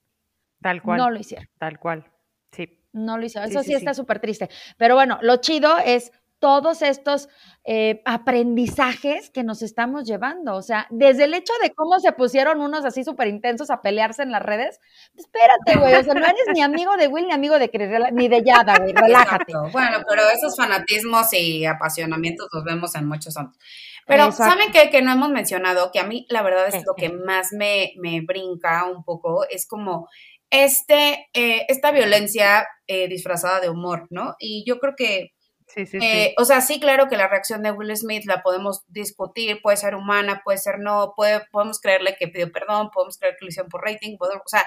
Tal 0.60 0.80
cual. 0.80 0.98
No 0.98 1.10
lo 1.10 1.18
hicieron. 1.18 1.48
Tal 1.58 1.80
cual. 1.80 2.06
Sí. 2.52 2.78
No 2.92 3.18
lo 3.18 3.26
hizo. 3.26 3.42
Eso 3.42 3.62
sí, 3.64 3.74
está 3.74 3.92
súper 3.92 4.20
triste. 4.20 4.48
Pero 4.76 4.94
bueno, 4.94 5.18
lo 5.22 5.38
chido 5.38 5.78
es 5.78 6.12
todos 6.42 6.82
estos 6.82 7.28
eh, 7.62 8.02
aprendizajes 8.04 9.30
que 9.30 9.44
nos 9.44 9.62
estamos 9.62 10.02
llevando. 10.02 10.56
O 10.56 10.62
sea, 10.62 10.88
desde 10.90 11.24
el 11.24 11.34
hecho 11.34 11.52
de 11.62 11.70
cómo 11.70 12.00
se 12.00 12.10
pusieron 12.10 12.60
unos 12.60 12.84
así 12.84 13.04
súper 13.04 13.28
intensos 13.28 13.70
a 13.70 13.80
pelearse 13.80 14.24
en 14.24 14.32
las 14.32 14.42
redes, 14.42 14.80
espérate, 15.16 15.78
güey, 15.78 15.94
o 15.94 16.02
sea, 16.02 16.14
no 16.14 16.26
eres 16.26 16.48
ni 16.52 16.60
amigo 16.60 16.96
de 16.96 17.06
Will 17.06 17.28
ni 17.28 17.32
amigo 17.32 17.60
de 17.60 17.70
ni 18.12 18.26
de 18.26 18.42
Yada, 18.42 18.76
güey, 18.78 18.92
relájate. 18.92 19.52
Bueno, 19.70 19.98
pero 20.08 20.22
esos 20.34 20.56
fanatismos 20.56 21.32
y 21.32 21.64
apasionamientos 21.64 22.48
los 22.52 22.64
vemos 22.64 22.92
en 22.96 23.06
muchos 23.06 23.36
otros. 23.36 23.56
Pero, 24.04 24.32
¿saben 24.32 24.72
qué? 24.72 24.90
Que 24.90 25.00
no 25.00 25.12
hemos 25.12 25.30
mencionado, 25.30 25.92
que 25.92 26.00
a 26.00 26.04
mí 26.04 26.26
la 26.28 26.42
verdad 26.42 26.66
es 26.66 26.84
lo 26.84 26.94
que 26.96 27.08
más 27.08 27.52
me, 27.52 27.92
me 28.02 28.20
brinca 28.20 28.84
un 28.86 29.04
poco, 29.04 29.46
es 29.48 29.64
como 29.68 30.08
este, 30.50 31.28
eh, 31.34 31.66
esta 31.68 31.92
violencia 31.92 32.66
eh, 32.88 33.06
disfrazada 33.06 33.60
de 33.60 33.70
humor, 33.70 34.08
¿no? 34.10 34.34
Y 34.40 34.64
yo 34.66 34.80
creo 34.80 34.94
que, 34.96 35.34
sí, 35.68 35.86
sí, 35.86 35.98
eh, 36.00 36.28
sí. 36.28 36.34
o 36.38 36.44
sea, 36.44 36.60
sí, 36.60 36.80
claro 36.80 37.08
que 37.08 37.16
la 37.16 37.28
reacción 37.28 37.62
de 37.62 37.72
Will 37.72 37.96
Smith 37.96 38.24
la 38.26 38.42
podemos 38.42 38.84
discutir, 38.88 39.60
puede 39.62 39.76
ser 39.76 39.94
humana, 39.94 40.42
puede 40.44 40.58
ser 40.58 40.78
no, 40.78 41.12
puede, 41.16 41.42
podemos 41.50 41.80
creerle 41.80 42.16
que 42.18 42.28
pidió 42.28 42.50
perdón, 42.52 42.90
podemos 42.92 43.18
creer 43.18 43.36
que 43.38 43.44
lo 43.44 43.48
hicieron 43.48 43.70
por 43.70 43.82
rating, 43.82 44.16
o 44.20 44.48
sea, 44.48 44.64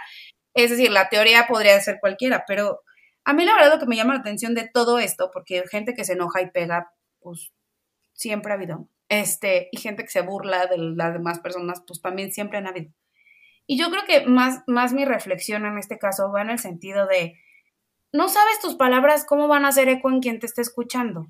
es 0.53 0.71
decir, 0.71 0.91
la 0.91 1.09
teoría 1.09 1.47
podría 1.47 1.79
ser 1.81 1.99
cualquiera, 1.99 2.43
pero 2.47 2.81
a 3.25 3.33
mí 3.33 3.45
la 3.45 3.55
verdad 3.55 3.73
lo 3.73 3.79
que 3.79 3.87
me 3.87 3.95
llama 3.95 4.13
la 4.13 4.21
atención 4.21 4.53
de 4.55 4.69
todo 4.71 4.99
esto, 4.99 5.31
porque 5.33 5.63
gente 5.69 5.93
que 5.93 6.05
se 6.05 6.13
enoja 6.13 6.41
y 6.41 6.51
pega, 6.51 6.91
pues 7.19 7.51
siempre 8.13 8.51
ha 8.51 8.55
habido, 8.55 8.87
este, 9.09 9.69
y 9.71 9.77
gente 9.77 10.03
que 10.03 10.09
se 10.09 10.21
burla 10.21 10.67
de 10.67 10.77
las 10.77 11.13
demás 11.13 11.39
personas, 11.39 11.83
pues 11.85 12.01
también 12.01 12.31
siempre 12.31 12.57
han 12.57 12.67
habido. 12.67 12.91
Y 13.67 13.79
yo 13.79 13.89
creo 13.89 14.03
que 14.05 14.27
más, 14.27 14.63
más 14.67 14.93
mi 14.93 15.05
reflexión 15.05 15.65
en 15.65 15.77
este 15.77 15.97
caso 15.97 16.31
va 16.31 16.41
en 16.41 16.51
el 16.51 16.59
sentido 16.59 17.07
de, 17.07 17.35
no 18.11 18.29
sabes 18.29 18.59
tus 18.59 18.75
palabras 18.75 19.25
cómo 19.25 19.47
van 19.47 19.65
a 19.65 19.69
hacer 19.69 19.89
eco 19.89 20.09
en 20.09 20.19
quien 20.19 20.39
te 20.39 20.45
esté 20.45 20.61
escuchando. 20.61 21.27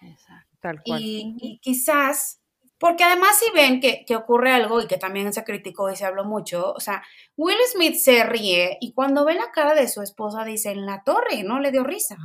Exacto. 0.00 0.56
Tal 0.60 0.82
cual. 0.82 1.00
Y, 1.02 1.58
quizás, 1.60 2.40
porque 2.78 3.04
además 3.04 3.38
si 3.38 3.50
ven 3.52 3.80
que, 3.80 4.04
que, 4.06 4.16
ocurre 4.16 4.52
algo 4.52 4.80
y 4.80 4.86
que 4.86 4.98
también 4.98 5.32
se 5.32 5.44
criticó 5.44 5.90
y 5.90 5.96
se 5.96 6.04
habló 6.04 6.24
mucho, 6.24 6.72
o 6.72 6.80
sea, 6.80 7.02
Will 7.36 7.58
Smith 7.72 7.96
se 7.96 8.24
ríe 8.24 8.78
y 8.80 8.92
cuando 8.92 9.24
ve 9.24 9.34
la 9.34 9.50
cara 9.52 9.74
de 9.74 9.88
su 9.88 10.02
esposa 10.02 10.44
dice, 10.44 10.70
en 10.70 10.86
la 10.86 11.02
torre, 11.02 11.42
no 11.42 11.58
le 11.58 11.72
dio 11.72 11.84
risa. 11.84 12.16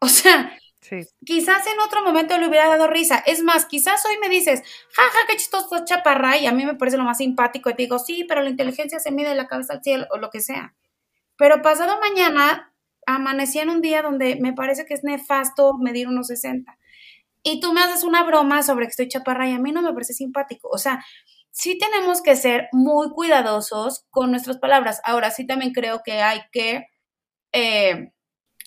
O 0.00 0.08
sea, 0.08 0.52
Quizás 1.24 1.66
en 1.66 1.80
otro 1.80 2.02
momento 2.02 2.38
le 2.38 2.46
hubiera 2.46 2.68
dado 2.68 2.86
risa. 2.86 3.22
Es 3.26 3.42
más, 3.42 3.66
quizás 3.66 4.04
hoy 4.06 4.16
me 4.20 4.28
dices, 4.28 4.62
jaja, 4.92 5.18
qué 5.28 5.36
chistoso 5.36 5.84
chaparra, 5.84 6.38
y 6.38 6.46
a 6.46 6.52
mí 6.52 6.64
me 6.64 6.76
parece 6.76 6.96
lo 6.96 7.04
más 7.04 7.18
simpático, 7.18 7.68
y 7.68 7.74
te 7.74 7.82
digo, 7.82 7.98
sí, 7.98 8.24
pero 8.28 8.42
la 8.42 8.50
inteligencia 8.50 9.00
se 9.00 9.10
mide 9.10 9.30
de 9.30 9.34
la 9.34 9.48
cabeza 9.48 9.74
al 9.74 9.82
cielo, 9.82 10.06
o 10.10 10.18
lo 10.18 10.30
que 10.30 10.40
sea. 10.40 10.74
Pero 11.36 11.62
pasado 11.62 12.00
mañana, 12.00 12.67
amanecí 13.08 13.58
en 13.58 13.70
un 13.70 13.80
día 13.80 14.02
donde 14.02 14.36
me 14.36 14.52
parece 14.52 14.84
que 14.84 14.92
es 14.94 15.02
nefasto 15.02 15.78
medir 15.78 16.08
unos 16.08 16.26
60. 16.28 16.78
Y 17.42 17.60
tú 17.60 17.72
me 17.72 17.80
haces 17.82 18.04
una 18.04 18.22
broma 18.24 18.62
sobre 18.62 18.86
que 18.86 18.90
estoy 18.90 19.08
chaparra 19.08 19.48
y 19.48 19.52
a 19.52 19.58
mí 19.58 19.72
no 19.72 19.82
me 19.82 19.92
parece 19.94 20.12
simpático. 20.12 20.68
O 20.68 20.78
sea, 20.78 21.02
sí 21.50 21.78
tenemos 21.78 22.20
que 22.22 22.36
ser 22.36 22.68
muy 22.72 23.10
cuidadosos 23.10 24.04
con 24.10 24.30
nuestras 24.30 24.58
palabras. 24.58 25.00
Ahora 25.04 25.30
sí 25.30 25.46
también 25.46 25.72
creo 25.72 26.02
que 26.04 26.20
hay 26.20 26.42
que 26.52 26.86
eh, 27.52 28.12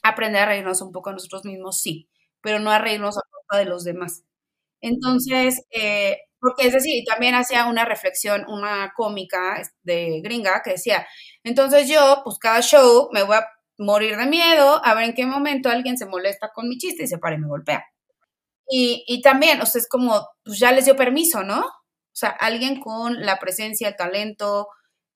aprender 0.04 0.44
a 0.44 0.46
reírnos 0.48 0.82
un 0.82 0.92
poco 0.92 1.12
a 1.12 1.14
nosotros 1.14 1.46
mismos, 1.46 1.82
sí, 1.82 2.10
pero 2.42 2.60
no 2.60 2.72
a 2.72 2.80
reírnos 2.80 3.18
a 3.18 3.22
costa 3.32 3.58
de 3.60 3.66
los 3.66 3.84
demás. 3.84 4.24
Entonces, 4.82 5.66
eh, 5.72 6.20
porque 6.40 6.68
es 6.68 6.74
decir, 6.74 7.04
también 7.06 7.36
hacía 7.36 7.68
una 7.68 7.86
reflexión, 7.86 8.46
una 8.50 8.94
cómica 8.96 9.62
de 9.84 10.22
gringa 10.24 10.62
que 10.64 10.72
decía, 10.72 11.08
entonces 11.44 11.88
yo, 11.90 12.22
pues 12.24 12.40
cada 12.40 12.62
show 12.62 13.10
me 13.14 13.24
voy 13.24 13.38
a 13.38 13.48
morir 13.82 14.18
de 14.18 14.26
miedo 14.28 14.82
a 14.86 14.94
ver 14.94 15.06
en 15.06 15.14
qué 15.14 15.26
momento 15.26 15.70
alguien 15.70 15.98
se 15.98 16.06
molesta 16.06 16.52
con 16.54 16.70
mi 16.70 16.78
chiste 16.78 17.04
y 17.04 17.08
se 17.08 17.18
para 17.18 17.36
y 17.36 17.40
me 17.40 17.48
golpea. 17.48 17.86
Y, 18.70 19.04
y 19.08 19.22
también, 19.22 19.62
o 19.62 19.66
sea, 19.66 19.82
es 19.82 19.88
como, 19.90 20.28
pues 20.44 20.60
ya 20.60 20.72
les 20.72 20.86
dio 20.86 20.96
permiso, 20.96 21.44
¿no? 21.44 21.60
O 21.62 22.16
sea, 22.16 22.30
alguien 22.30 22.80
con 22.80 23.26
la 23.26 23.38
presencia, 23.40 23.90
el 23.90 23.96
talento, 23.96 24.68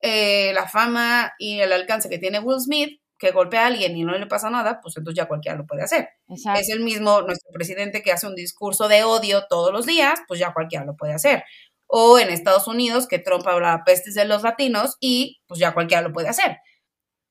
eh, 0.02 0.52
la 0.54 0.68
fama 0.68 1.34
y 1.40 1.60
el 1.62 1.72
alcance 1.74 2.10
que 2.10 2.20
tiene 2.20 2.40
Will 2.40 2.60
Smith, 2.60 3.02
que 3.18 3.32
golpea 3.32 3.64
a 3.64 3.68
alguien 3.68 3.96
y 3.96 4.04
no 4.04 4.18
le 4.18 4.28
pasa 4.28 4.50
nada, 4.50 4.80
pues 4.82 4.98
entonces 4.98 5.18
ya 5.18 5.28
cualquiera 5.28 5.58
lo 5.58 5.66
puede 5.66 5.84
hacer. 5.84 6.10
Es 6.28 6.70
el 6.70 6.82
mismo 6.82 7.22
nuestro 7.22 7.52
presidente 7.54 8.02
que 8.02 8.12
hace 8.12 8.28
un 8.28 8.36
discurso 8.36 8.88
de 8.88 9.04
odio 9.04 9.46
todos 9.50 9.72
los 9.72 9.86
días, 9.86 10.20
pues 10.28 10.40
ya 10.40 10.54
cualquiera 10.54 10.86
lo 10.86 10.96
puede 10.96 11.14
hacer. 11.14 11.44
O 11.88 12.20
en 12.20 12.30
Estados 12.30 12.68
Unidos, 12.68 13.08
que 13.08 13.20
Trump 13.20 13.48
habla 13.48 13.84
pestes 13.86 14.16
de 14.16 14.26
los 14.26 14.44
latinos 14.44 14.98
y 15.00 15.40
pues 15.48 15.60
ya 15.60 15.74
cualquiera 15.74 16.02
lo 16.02 16.12
puede 16.14 16.28
hacer. 16.30 16.58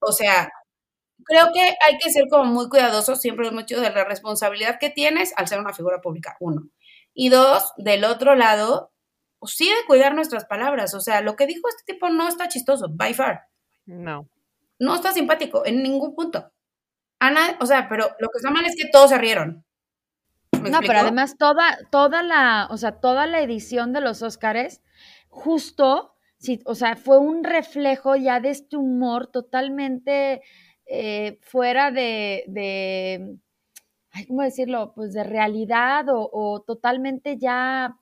O 0.01 0.13
sea, 0.13 0.51
creo 1.25 1.53
que 1.53 1.61
hay 1.61 1.99
que 1.99 2.11
ser 2.11 2.25
como 2.29 2.45
muy 2.45 2.69
cuidadosos 2.69 3.21
siempre 3.21 3.51
mucho 3.51 3.81
de 3.81 3.91
la 3.91 4.05
responsabilidad 4.05 4.79
que 4.79 4.91
tienes 4.91 5.33
al 5.37 5.49
ser 5.49 5.61
una 5.61 5.73
figura 5.73 6.01
pública, 6.01 6.37
uno. 6.41 6.69
Y 7.13 7.29
dos, 7.29 7.73
del 7.77 8.05
otro 8.05 8.35
lado, 8.35 8.93
pues 9.39 9.53
sí 9.53 9.67
de 9.67 9.87
cuidar 9.87 10.15
nuestras 10.15 10.45
palabras. 10.47 10.95
O 10.95 11.01
sea, 11.01 11.21
lo 11.21 11.37
que 11.37 11.47
dijo 11.47 11.69
este 11.69 11.93
tipo 11.93 12.09
no 12.09 12.29
está 12.29 12.49
chistoso, 12.49 12.89
by 12.91 13.15
far. 13.15 13.43
No 13.87 14.29
no 14.79 14.95
está 14.95 15.13
simpático 15.13 15.65
en 15.67 15.83
ningún 15.83 16.15
punto. 16.15 16.53
Ana, 17.19 17.57
o 17.61 17.67
sea, 17.67 17.89
pero 17.89 18.05
lo 18.19 18.29
que 18.29 18.39
está 18.39 18.51
mal 18.51 18.67
es 18.67 18.77
que 18.77 18.89
todos 18.91 19.11
se 19.11 19.19
rieron. 19.19 19.65
No, 20.53 20.81
pero 20.81 21.01
además 21.01 21.37
toda, 21.39 21.79
toda 21.91 22.23
la, 22.23 22.69
o 22.71 22.77
sea, 22.77 23.01
toda 23.01 23.27
la 23.27 23.41
edición 23.41 23.93
de 23.93 24.01
los 24.01 24.23
Óscares, 24.23 24.83
justo, 25.29 26.15
sí, 26.39 26.61
o 26.65 26.75
sea, 26.75 26.97
fue 26.97 27.19
un 27.19 27.45
reflejo 27.45 28.17
ya 28.17 28.41
de 28.41 28.51
este 28.51 28.77
humor 28.77 29.27
totalmente 29.27 30.43
eh, 30.87 31.39
fuera 31.43 31.91
de, 31.91 32.45
de, 32.49 33.37
¿cómo 34.29 34.43
decirlo? 34.43 34.93
Pues 34.95 35.13
de 35.15 35.25
realidad 35.25 36.09
o, 36.09 36.29
o 36.33 36.63
totalmente 36.63 37.39
ya 37.39 37.97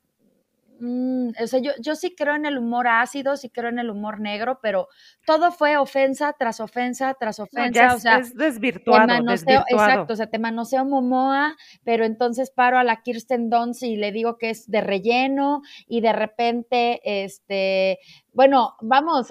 Mm, 0.85 1.29
o 1.41 1.47
sea, 1.47 1.61
yo, 1.61 1.71
yo 1.79 1.95
sí 1.95 2.13
creo 2.17 2.35
en 2.35 2.45
el 2.45 2.59
humor 2.59 2.89
ácido, 2.89 3.37
sí 3.37 3.51
creo 3.51 3.69
en 3.69 3.79
el 3.79 3.89
humor 3.89 4.19
negro, 4.19 4.59
pero 4.61 4.89
todo 5.25 5.53
fue 5.53 5.77
ofensa 5.77 6.35
tras 6.37 6.59
ofensa 6.59 7.15
tras 7.15 7.39
ofensa. 7.39 7.95
o 7.95 7.99
sea, 8.01 8.19
es 8.19 8.35
desvirtuado, 8.35 9.15
Exacto, 9.31 10.13
o 10.13 10.17
sea, 10.17 10.27
te 10.27 10.41
manoseo 10.41 10.85
Momoa, 10.85 11.55
pero 11.85 12.05
entonces 12.05 12.51
paro 12.51 12.79
a 12.79 12.83
la 12.83 13.01
Kirsten 13.01 13.49
Dunst 13.49 13.85
y 13.85 13.95
le 13.95 14.11
digo 14.11 14.39
que 14.39 14.51
es 14.51 14.69
de 14.69 14.81
relleno 14.81 15.63
y 15.87 16.01
de 16.01 16.13
repente, 16.13 17.01
este, 17.05 18.01
bueno, 18.33 18.75
vamos, 18.81 19.29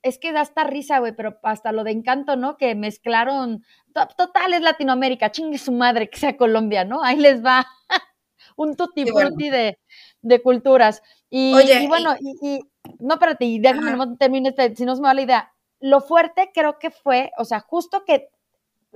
es 0.00 0.18
que 0.18 0.32
da 0.32 0.40
hasta 0.40 0.64
risa, 0.64 1.00
güey, 1.00 1.14
pero 1.14 1.38
hasta 1.42 1.72
lo 1.72 1.84
de 1.84 1.90
encanto, 1.90 2.36
¿no? 2.36 2.56
Que 2.56 2.74
mezclaron, 2.74 3.62
total 3.92 4.54
es 4.54 4.62
Latinoamérica, 4.62 5.30
chingue 5.30 5.58
su 5.58 5.72
madre 5.72 6.08
que 6.08 6.18
sea 6.18 6.38
Colombia, 6.38 6.84
¿no? 6.86 7.02
Ahí 7.02 7.18
les 7.18 7.44
va 7.44 7.66
un 8.56 8.76
tutti 8.76 9.06
frutti 9.06 9.50
de, 9.50 9.78
de, 10.22 10.42
culturas. 10.42 11.02
Y, 11.30 11.54
y 11.58 11.86
bueno, 11.86 12.14
y, 12.20 12.60
no, 12.98 13.14
espérate, 13.14 13.44
y 13.44 13.58
déjame 13.58 13.92
no 13.96 14.16
termine 14.16 14.50
este, 14.50 14.74
si 14.74 14.84
no 14.84 14.96
se 14.96 15.02
me 15.02 15.08
va 15.08 15.14
la 15.14 15.22
idea. 15.22 15.52
Lo 15.80 16.00
fuerte 16.00 16.50
creo 16.54 16.78
que 16.78 16.90
fue, 16.90 17.32
o 17.38 17.44
sea, 17.44 17.60
justo 17.60 18.04
que 18.04 18.30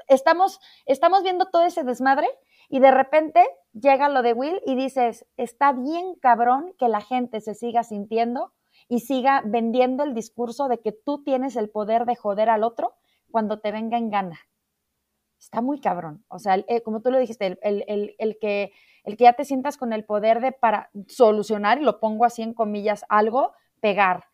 estamos, 0.08 0.60
estamos 0.86 1.22
viendo 1.22 1.46
todo 1.46 1.64
ese 1.64 1.84
desmadre 1.84 2.28
y 2.68 2.80
de 2.80 2.90
repente 2.90 3.44
llega 3.72 4.08
lo 4.08 4.22
de 4.22 4.32
Will 4.32 4.60
y 4.66 4.76
dices, 4.76 5.26
está 5.36 5.72
bien 5.72 6.14
cabrón 6.20 6.72
que 6.78 6.88
la 6.88 7.00
gente 7.00 7.40
se 7.40 7.54
siga 7.54 7.82
sintiendo 7.82 8.52
y 8.88 9.00
siga 9.00 9.42
vendiendo 9.44 10.04
el 10.04 10.14
discurso 10.14 10.68
de 10.68 10.80
que 10.80 10.92
tú 10.92 11.22
tienes 11.22 11.56
el 11.56 11.68
poder 11.68 12.06
de 12.06 12.16
joder 12.16 12.48
al 12.48 12.64
otro 12.64 12.94
cuando 13.30 13.60
te 13.60 13.72
venga 13.72 13.98
en 13.98 14.10
gana. 14.10 14.40
Está 15.40 15.62
muy 15.62 15.80
cabrón. 15.80 16.24
O 16.28 16.38
sea, 16.38 16.56
eh, 16.68 16.82
como 16.82 17.00
tú 17.00 17.10
lo 17.10 17.18
dijiste, 17.18 17.58
el, 17.62 18.38
que, 18.40 18.72
el 19.04 19.16
que 19.16 19.24
ya 19.24 19.32
te 19.32 19.46
sientas 19.46 19.78
con 19.78 19.92
el 19.94 20.04
poder 20.04 20.40
de 20.40 20.52
para 20.52 20.90
solucionar, 21.08 21.80
y 21.80 21.84
lo 21.84 21.98
pongo 21.98 22.26
así 22.26 22.42
en 22.42 22.52
comillas, 22.52 23.04
algo, 23.08 23.54
pegar. 23.80 24.26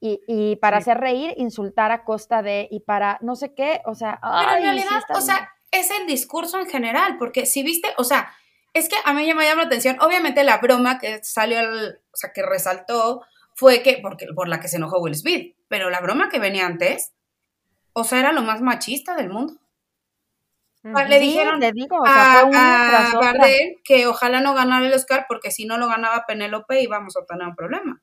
Y, 0.00 0.56
para 0.56 0.76
hacer 0.76 0.98
reír, 0.98 1.34
insultar 1.36 1.90
a 1.90 2.04
costa 2.04 2.40
de, 2.40 2.68
y 2.70 2.80
para 2.80 3.18
no 3.22 3.34
sé 3.34 3.54
qué, 3.54 3.82
o 3.86 3.94
sea... 3.94 4.20
Pero 4.22 4.56
en 4.56 4.62
realidad, 4.62 5.02
o 5.12 5.20
sea, 5.20 5.50
es 5.72 5.90
el 5.90 6.06
discurso 6.06 6.60
en 6.60 6.66
general, 6.66 7.16
porque 7.18 7.44
si 7.44 7.64
viste, 7.64 7.88
o 7.98 8.04
sea, 8.04 8.32
es 8.72 8.88
que 8.88 8.96
a 9.04 9.12
mí 9.12 9.22
me 9.34 9.44
llama 9.44 9.62
la 9.62 9.66
atención, 9.66 10.00
obviamente 10.00 10.44
la 10.44 10.58
broma 10.58 10.98
que 10.98 11.24
salió, 11.24 11.58
o 11.58 12.16
sea, 12.16 12.32
que 12.32 12.42
resaltó 12.42 13.22
fue 13.54 13.82
que, 13.82 13.98
porque, 14.00 14.26
por 14.34 14.48
la 14.48 14.60
que 14.60 14.68
se 14.68 14.76
enojó 14.76 15.00
Will 15.00 15.16
Smith, 15.16 15.56
pero 15.66 15.90
la 15.90 16.00
broma 16.00 16.28
que 16.28 16.38
venía 16.38 16.66
antes, 16.66 17.14
o 17.94 18.04
sea, 18.04 18.20
era 18.20 18.32
lo 18.32 18.42
más 18.42 18.60
machista 18.60 19.16
del 19.16 19.30
mundo. 19.30 19.54
Le 21.08 21.18
dijeron 21.18 21.60
digo, 21.72 22.02
a, 22.06 22.48
que 23.84 24.06
ojalá 24.06 24.40
no 24.40 24.54
ganara 24.54 24.86
el 24.86 24.92
Oscar 24.92 25.26
porque 25.28 25.50
si 25.50 25.66
no 25.66 25.78
lo 25.78 25.88
ganaba 25.88 26.24
Penélope 26.26 26.82
íbamos 26.82 27.16
a 27.16 27.24
tener 27.24 27.46
un 27.46 27.56
problema. 27.56 28.02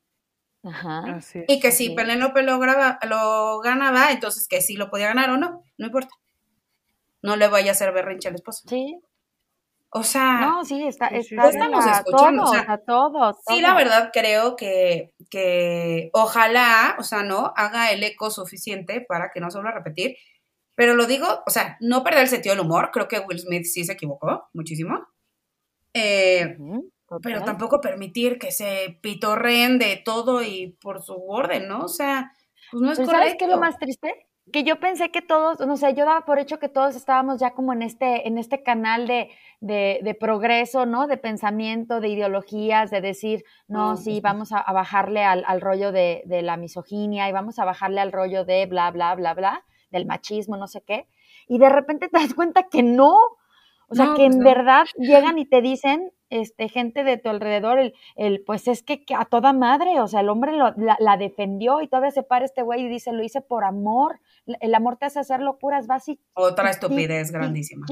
Ajá. 0.66 1.20
y 1.48 1.60
que 1.60 1.74
si 1.74 1.90
Penélope 1.90 2.42
lo, 2.42 2.58
lo 2.58 3.60
ganaba, 3.60 4.12
entonces 4.12 4.48
que 4.48 4.62
sí 4.62 4.78
lo 4.78 4.90
podía 4.90 5.08
ganar 5.08 5.30
o 5.30 5.38
no, 5.38 5.62
no 5.78 5.86
importa. 5.86 6.16
No 7.22 7.36
le 7.36 7.48
vaya 7.48 7.72
a 7.72 7.74
hacer 7.74 7.92
berrinche 7.94 8.30
al 8.30 8.36
esposo. 8.36 8.64
Sí, 8.68 9.02
o 9.96 10.02
sea, 10.02 10.40
no, 10.42 10.66
sí, 10.66 10.88
está, 10.88 11.08
estamos 11.08 11.86
escuchando. 11.86 12.46
Todos, 12.88 13.36
Sí, 13.46 13.62
la 13.62 13.76
verdad 13.76 14.10
creo 14.12 14.56
que, 14.56 15.14
que 15.30 16.10
ojalá, 16.14 16.96
o 16.98 17.04
sea, 17.04 17.22
no 17.22 17.54
haga 17.56 17.92
el 17.92 18.04
eco 18.04 18.32
suficiente 18.32 19.06
para 19.08 19.30
que 19.32 19.40
no 19.40 19.52
se 19.52 19.60
vuelva 19.60 19.70
a 19.70 19.76
repetir. 19.76 20.18
Pero 20.76 20.96
lo 20.96 21.06
digo, 21.06 21.28
o 21.46 21.50
sea, 21.50 21.78
no 21.80 22.04
perder 22.04 22.24
el 22.24 22.28
sentido 22.30 22.56
del 22.56 22.66
humor. 22.66 22.90
Creo 22.92 23.08
que 23.08 23.20
Will 23.20 23.40
Smith 23.40 23.66
sí 23.66 23.84
se 23.84 23.94
equivocó 23.94 24.50
muchísimo. 24.54 25.08
Eh, 25.94 26.58
pero 27.22 27.44
tampoco 27.44 27.80
permitir 27.80 28.40
que 28.40 28.52
se 28.52 28.98
pitorreen 29.02 29.78
de 29.78 30.02
todo 30.04 30.42
y 30.42 30.78
por 30.82 31.04
su 31.04 31.14
orden, 31.14 31.68
¿no? 31.68 31.82
O 31.82 31.88
sea, 31.88 32.32
pues 32.72 32.82
no 32.82 32.92
es 32.92 32.98
correcto. 32.98 33.18
¿Sabes 33.18 33.36
qué 33.38 33.46
es 33.46 33.52
lo 33.52 33.60
más 33.60 33.78
triste? 33.78 34.28
que 34.52 34.64
yo 34.64 34.80
pensé 34.80 35.10
que 35.10 35.22
todos, 35.22 35.60
no 35.66 35.78
sé, 35.78 35.94
yo 35.94 36.06
daba 36.06 36.26
por 36.26 36.38
hecho 36.38 36.60
que 36.60 36.68
todos 36.68 36.96
estábamos 36.96 37.40
ya 37.40 37.52
como 37.52 37.72
en 37.72 37.82
este, 37.82 38.28
en 38.28 38.38
este 38.38 38.62
canal 38.62 39.08
de, 39.08 39.30
de, 39.62 40.18
progreso, 40.20 40.86
¿no? 40.86 41.08
De 41.08 41.18
pensamiento, 41.18 42.02
de 42.02 42.10
ideologías, 42.10 42.92
de 42.92 43.00
decir, 43.00 43.46
no, 43.68 43.96
sí, 43.96 44.20
vamos 44.20 44.52
a, 44.52 44.62
bajarle 44.74 45.24
al, 45.24 45.46
al 45.48 45.62
rollo 45.62 45.92
de, 45.94 46.24
de, 46.26 46.42
la 46.42 46.58
misoginia 46.58 47.30
y 47.30 47.32
vamos 47.32 47.58
a 47.58 47.66
bajarle 47.66 48.02
al 48.02 48.12
rollo 48.12 48.44
de 48.44 48.66
bla, 48.66 48.92
bla, 48.92 49.16
bla, 49.16 49.34
bla, 49.34 49.64
del 49.94 50.06
machismo, 50.06 50.58
no 50.58 50.68
sé 50.68 50.82
qué. 50.82 51.08
Y 51.48 51.60
de 51.60 51.70
repente 51.70 52.10
te 52.12 52.20
das 52.20 52.34
cuenta 52.34 52.64
que 52.64 52.84
no. 52.84 53.16
O 53.90 53.96
sea, 53.96 54.08
que 54.16 54.26
pues 54.26 54.36
en 54.36 54.44
verdad 54.44 54.86
llegan 54.98 55.38
y 55.38 55.46
te 55.46 55.62
dicen, 55.62 56.12
este, 56.34 56.68
gente 56.68 57.04
de 57.04 57.18
tu 57.18 57.30
alrededor, 57.30 57.78
el, 57.78 57.94
el 58.16 58.44
pues 58.44 58.68
es 58.68 58.82
que, 58.82 59.04
a 59.16 59.26
toda 59.26 59.54
madre, 59.54 60.00
o 60.00 60.08
sea, 60.08 60.22
el 60.22 60.30
hombre 60.30 60.52
la, 60.54 60.74
la, 61.00 61.18
defendió 61.18 61.80
y 61.82 61.88
todavía 61.88 62.10
se 62.10 62.24
para 62.24 62.44
este 62.44 62.64
güey 62.64 62.82
y 62.82 62.90
dice, 62.90 63.14
lo 63.14 63.22
hice 63.22 63.42
por 63.42 63.64
amor, 63.64 64.20
el 64.48 64.74
amor 64.74 64.98
te 64.98 65.06
hace 65.06 65.20
hacer 65.20 65.42
locuras 65.42 65.86
básicas. 65.86 66.26
Otra 66.34 66.72
estupidez 66.72 67.32
grandísima. 67.32 67.86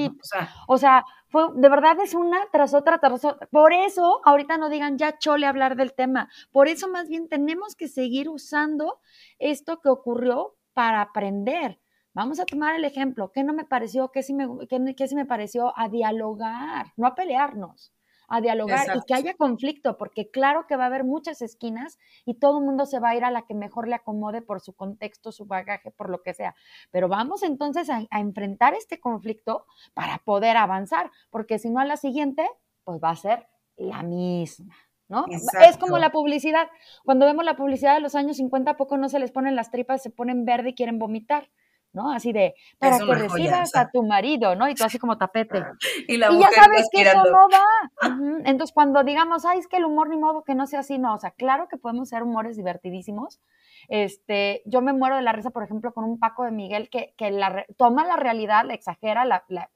O, 0.67 0.79
sea, 0.79 1.05
fue, 1.27 1.49
de 1.53 1.69
verdad 1.69 1.97
es 2.03 2.15
una 2.15 2.39
tras 2.51 2.73
otra, 2.73 2.97
tras 2.97 3.23
otra. 3.23 3.47
Por 3.51 3.73
eso, 3.73 4.21
ahorita 4.25 4.57
no 4.57 4.69
digan 4.69 4.97
ya 4.97 5.19
chole 5.19 5.45
hablar 5.45 5.75
del 5.75 5.93
tema. 5.93 6.27
Por 6.51 6.67
eso 6.67 6.87
más 6.87 7.09
bien 7.09 7.29
tenemos 7.29 7.75
que 7.75 7.87
seguir 7.87 8.27
usando 8.27 8.99
esto 9.37 9.81
que 9.81 9.89
ocurrió 9.89 10.55
para 10.73 11.01
aprender. 11.01 11.80
Vamos 12.13 12.39
a 12.39 12.45
tomar 12.45 12.75
el 12.75 12.85
ejemplo. 12.85 13.31
¿Qué 13.31 13.43
no 13.43 13.53
me 13.53 13.65
pareció? 13.65 14.11
¿Qué 14.11 14.21
sí 14.23 14.33
me, 14.33 14.47
qué, 14.67 15.07
sí 15.07 15.15
me 15.15 15.25
pareció? 15.25 15.73
A 15.77 15.87
dialogar, 15.87 16.87
no 16.97 17.07
a 17.07 17.15
pelearnos 17.15 17.93
a 18.31 18.39
dialogar 18.39 18.87
y 18.95 19.01
que 19.05 19.13
haya 19.13 19.33
conflicto, 19.33 19.97
porque 19.97 20.31
claro 20.31 20.65
que 20.65 20.77
va 20.77 20.83
a 20.83 20.87
haber 20.87 21.03
muchas 21.03 21.41
esquinas 21.41 21.99
y 22.23 22.35
todo 22.35 22.59
el 22.59 22.65
mundo 22.65 22.85
se 22.85 22.99
va 22.99 23.09
a 23.09 23.15
ir 23.15 23.25
a 23.25 23.29
la 23.29 23.41
que 23.41 23.53
mejor 23.53 23.89
le 23.89 23.95
acomode 23.95 24.41
por 24.41 24.61
su 24.61 24.73
contexto, 24.73 25.33
su 25.33 25.45
bagaje, 25.45 25.91
por 25.91 26.09
lo 26.09 26.21
que 26.21 26.33
sea. 26.33 26.55
Pero 26.91 27.09
vamos 27.09 27.43
entonces 27.43 27.89
a, 27.89 28.07
enfrentar 28.11 28.73
este 28.73 29.01
conflicto 29.01 29.65
para 29.93 30.19
poder 30.19 30.55
avanzar, 30.55 31.11
porque 31.29 31.59
si 31.59 31.69
no 31.69 31.81
a 31.81 31.85
la 31.85 31.97
siguiente, 31.97 32.49
pues 32.85 33.01
va 33.03 33.09
a 33.09 33.17
ser 33.17 33.47
la 33.75 34.01
misma. 34.01 34.75
¿No? 35.09 35.25
Es 35.27 35.77
como 35.77 35.97
la 35.97 36.13
publicidad. 36.13 36.69
Cuando 37.03 37.25
vemos 37.25 37.43
la 37.43 37.57
publicidad 37.57 37.95
de 37.95 37.99
los 37.99 38.15
años 38.15 38.37
50, 38.37 38.71
¿a 38.71 38.77
poco 38.77 38.95
no 38.95 39.09
se 39.09 39.19
les 39.19 39.33
ponen 39.33 39.57
las 39.57 39.69
tripas, 39.69 40.01
se 40.01 40.09
ponen 40.09 40.45
verde 40.45 40.69
y 40.69 40.73
quieren 40.73 40.99
vomitar? 40.99 41.49
¿No? 41.93 42.11
Así 42.11 42.31
de, 42.31 42.55
para 42.79 42.99
que 42.99 43.13
recibas 43.13 43.75
a 43.75 43.89
tu 43.89 44.03
marido, 44.03 44.55
¿no? 44.55 44.69
Y 44.69 44.75
tú 44.75 44.83
así 44.83 44.97
como 44.97 45.17
tapete. 45.17 45.63
y, 46.07 46.17
la 46.17 46.31
ya 46.31 46.49
sabes 46.51 46.87
que 46.91 47.01
eso 47.01 47.23
no 47.23 47.47
va. 47.49 48.39
Entonces, 48.45 48.73
cuando 48.73 49.03
digamos, 49.03 49.45
ay, 49.45 49.59
es 49.59 49.67
que 49.67 49.77
el 49.77 49.85
humor 49.85 50.09
ni 50.09 50.17
modo 50.17 50.43
que 50.43 50.55
no 50.55 50.67
sea 50.67 50.79
así, 50.79 50.97
no, 50.97 51.13
o 51.13 51.17
sea, 51.17 51.31
claro 51.31 51.67
que 51.67 51.77
podemos 51.77 52.09
ser 52.09 52.23
humores 52.23 52.55
divertidísimos. 52.55 53.41
Este, 53.89 54.61
yo 54.65 54.81
me 54.81 54.93
muero 54.93 55.15
de 55.15 55.21
la 55.21 55.33
risa, 55.33 55.49
por 55.49 55.63
ejemplo, 55.63 55.93
con 55.93 56.03
un 56.03 56.19
Paco 56.19 56.43
de 56.45 56.51
Miguel 56.51 56.89
que, 56.89 57.13
que 57.17 57.31
la, 57.31 57.65
toma 57.77 58.05
la 58.05 58.15
realidad, 58.15 58.63
la 58.65 58.73
exagera, 58.73 59.25
la, 59.25 59.43
la, 59.47 59.69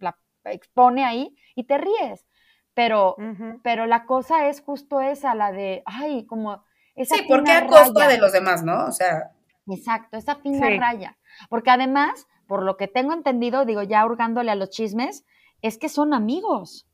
expone 0.46 1.04
ahí 1.04 1.36
y 1.56 1.66
te 1.66 1.78
ríes. 1.78 2.26
Pero, 2.74 3.16
pero 3.64 3.86
la 3.86 4.06
cosa 4.06 4.50
es 4.50 4.62
justo 4.62 5.00
esa, 5.00 5.34
la 5.34 5.54
de, 5.54 5.82
ay, 5.86 6.26
como... 6.26 6.66
Esa 6.94 7.16
sí, 7.16 7.26
porque 7.28 7.52
a 7.52 7.68
costa 7.68 8.08
de 8.10 8.18
los 8.18 8.34
demás, 8.34 8.64
¿no? 8.64 8.86
O 8.86 8.92
sea... 8.92 9.32
Exacto, 9.68 10.18
esa 10.18 10.36
fina 10.36 10.70
raya. 10.78 11.18
Porque 11.50 11.72
además, 11.72 12.28
por 12.48 12.64
lo 12.64 12.78
que 12.78 12.88
tengo 12.88 13.14
entendido, 13.14 13.66
digo 13.66 13.84
ya 13.84 14.06
hurgándole 14.06 14.52
a 14.52 14.56
los 14.56 14.70
chismes, 14.70 15.26
es 15.62 15.78
que 15.78 15.90
son 15.90 16.14
amigos. 16.14 16.88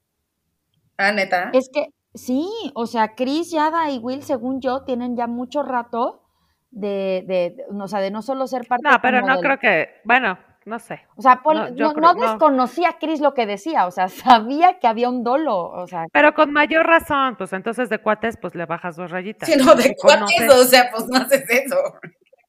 Ah, 0.97 1.11
neta. 1.11 1.49
Es 1.53 1.69
que 1.73 1.87
sí, 2.13 2.47
o 2.75 2.85
sea, 2.85 3.15
Chris, 3.15 3.51
Yada 3.51 3.89
y 3.89 3.97
Will, 3.97 4.23
según 4.23 4.61
yo, 4.61 4.83
tienen 4.83 5.15
ya 5.15 5.27
mucho 5.27 5.63
rato 5.63 6.23
de, 6.69 7.23
de, 7.27 7.65
o 7.73 7.87
sea, 7.87 7.99
de 7.99 8.11
no 8.11 8.21
solo 8.21 8.47
ser 8.47 8.67
parte. 8.67 8.87
No, 8.89 9.01
pero 9.01 9.21
no 9.21 9.39
creo 9.39 9.59
que, 9.59 9.89
bueno, 10.05 10.37
no 10.65 10.79
sé. 10.79 11.01
O 11.15 11.21
sea, 11.21 11.41
no, 11.43 12.13
desconocía 12.13 12.89
a 12.89 12.99
Chris 12.99 13.19
lo 13.19 13.33
que 13.33 13.45
decía, 13.45 13.87
o 13.87 13.91
sea, 13.91 14.07
sabía 14.09 14.79
que 14.79 14.87
había 14.87 15.09
un 15.09 15.23
dolo, 15.23 15.57
o 15.57 15.87
sea. 15.87 16.05
Pero 16.11 16.33
con 16.33 16.51
mayor 16.51 16.85
razón, 16.85 17.35
pues 17.35 17.53
entonces 17.53 17.89
de 17.89 17.99
cuates, 17.99 18.37
pues 18.37 18.55
le 18.55 18.65
bajas 18.65 18.95
dos 18.95 19.11
rayitas. 19.11 19.49
Sí, 19.49 19.57
no, 19.57 19.75
de 19.75 19.95
cuates, 19.95 20.49
o 20.53 20.63
sea, 20.63 20.89
pues 20.91 21.07
no 21.07 21.17
haces 21.17 21.49
eso. 21.49 21.75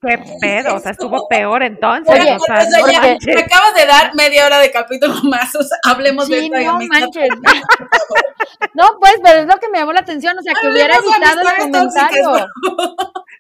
Qué 0.04 0.18
pedo, 0.40 0.74
o 0.74 0.80
sea, 0.80 0.90
estuvo 0.90 1.28
peor 1.28 1.62
entonces. 1.62 2.12
Oye, 2.12 2.34
o 2.34 2.40
sea, 2.40 2.56
me 2.56 3.40
acabas 3.40 3.74
de 3.76 3.86
dar 3.86 4.12
media 4.16 4.46
hora 4.46 4.58
de 4.58 4.72
capítulo 4.72 5.14
más, 5.22 5.54
o 5.54 5.62
sea, 5.62 5.78
hablemos 5.84 6.28
de 6.28 6.46
esto. 6.46 6.58
No, 6.58 6.78
manches. 6.88 7.28
no, 8.74 8.98
pues, 8.98 9.14
pero 9.22 9.40
es 9.42 9.46
lo 9.46 9.60
que 9.60 9.68
me 9.68 9.78
llamó 9.78 9.92
la 9.92 10.00
atención, 10.00 10.36
o 10.36 10.42
sea, 10.42 10.54
que 10.60 10.68
hubiera 10.68 10.96
evitado 10.96 11.40
el 11.40 11.70
comentario. 11.70 12.30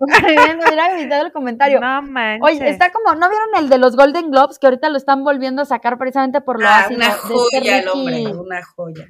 hubiera 0.68 0.92
evitado 0.92 1.26
el 1.26 1.32
comentario. 1.32 1.80
No 1.80 2.02
manches. 2.02 2.60
Oye, 2.60 2.70
está 2.70 2.92
como, 2.92 3.16
¿no 3.16 3.28
vieron 3.28 3.48
el 3.58 3.68
de 3.68 3.78
los 3.78 3.96
Golden 3.96 4.30
Globes 4.30 4.60
que 4.60 4.68
ahorita 4.68 4.88
lo 4.88 4.98
están 4.98 5.24
volviendo 5.24 5.62
a 5.62 5.64
sacar 5.64 5.98
precisamente 5.98 6.42
por 6.42 6.60
lo 6.60 6.68
ah, 6.68 6.86
Una 6.90 7.08
este 7.08 7.20
joya 7.22 7.78
el 7.80 7.88
hombre, 7.88 8.26
una 8.36 8.64
joya. 8.76 9.08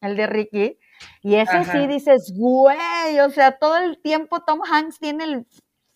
El 0.00 0.16
de 0.16 0.26
Ricky. 0.26 0.78
Y 1.22 1.34
ese 1.34 1.64
sí 1.64 1.86
dices, 1.86 2.32
güey, 2.34 3.20
o 3.20 3.28
sea, 3.28 3.58
todo 3.58 3.76
el 3.76 4.00
tiempo 4.00 4.42
Tom 4.44 4.60
Hanks 4.64 4.98
tiene 4.98 5.24
el 5.24 5.46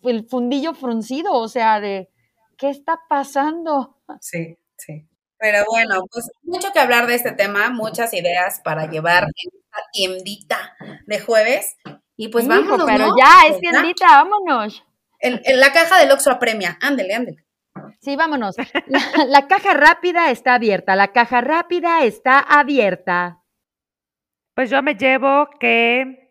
el 0.09 0.27
fundillo 0.29 0.75
fruncido, 0.75 1.33
o 1.35 1.49
sea, 1.49 1.81
de 1.81 2.09
¿qué 2.57 2.71
está 2.71 2.99
pasando? 3.09 3.99
Sí, 4.21 4.57
sí. 4.77 5.07
Pero 5.39 5.65
bueno, 5.71 6.03
pues 6.11 6.31
mucho 6.43 6.73
que 6.73 6.79
hablar 6.79 7.07
de 7.07 7.15
este 7.15 7.33
tema, 7.33 7.69
muchas 7.71 8.15
ideas 8.15 8.61
para 8.65 8.87
llevar 8.91 9.25
en 9.25 9.51
esta 9.61 9.79
tiendita 9.93 10.77
de 11.07 11.21
jueves. 11.21 11.77
Y 12.17 12.29
pues 12.29 12.49
vámonos, 12.49 12.87
pero 12.87 13.09
¿no? 13.09 13.15
ya, 13.19 13.47
es 13.49 13.61
tiendita, 13.61 14.07
vámonos. 14.23 14.83
El- 15.19 15.43
la 15.61 15.73
caja 15.73 15.99
del 15.99 16.11
Oxxo 16.13 16.31
apremia. 16.31 16.79
Ándele, 16.81 17.15
ándele. 17.15 17.45
Sí, 18.01 18.17
vámonos. 18.17 18.57
La, 18.87 19.25
la 19.27 19.47
caja 19.49 19.75
rápida 19.75 20.31
está 20.31 20.55
abierta, 20.55 20.97
la 20.97 21.09
caja 21.13 21.43
rápida 21.43 22.05
está 22.05 22.39
abierta. 22.39 23.43
Pues 24.55 24.71
yo 24.71 24.83
me 24.83 24.95
llevo 24.95 25.51
que 25.61 26.31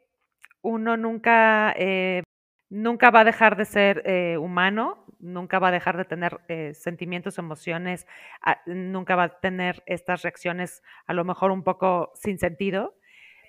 uno 0.64 0.98
nunca, 0.98 1.74
eh, 1.78 2.24
nunca 2.69 3.12
va 3.12 3.21
a 3.21 3.23
dejar 3.25 3.56
de 3.58 3.65
ser 3.65 4.04
eh, 4.06 4.38
humano, 4.38 5.06
nunca 5.19 5.60
va 5.60 5.69
a 5.69 5.71
dejar 5.71 5.97
de 5.97 6.06
tener 6.06 6.41
eh, 6.47 6.73
sentimientos, 6.73 7.38
emociones, 7.38 8.08
a- 8.41 8.60
nunca 8.65 9.15
va 9.15 9.23
a 9.23 9.39
tener 9.39 9.84
estas 9.86 10.23
reacciones 10.23 10.84
a 11.08 11.13
lo 11.13 11.23
mejor 11.25 11.51
un 11.51 11.63
poco 11.63 12.12
sin 12.15 12.38
sentido, 12.39 12.95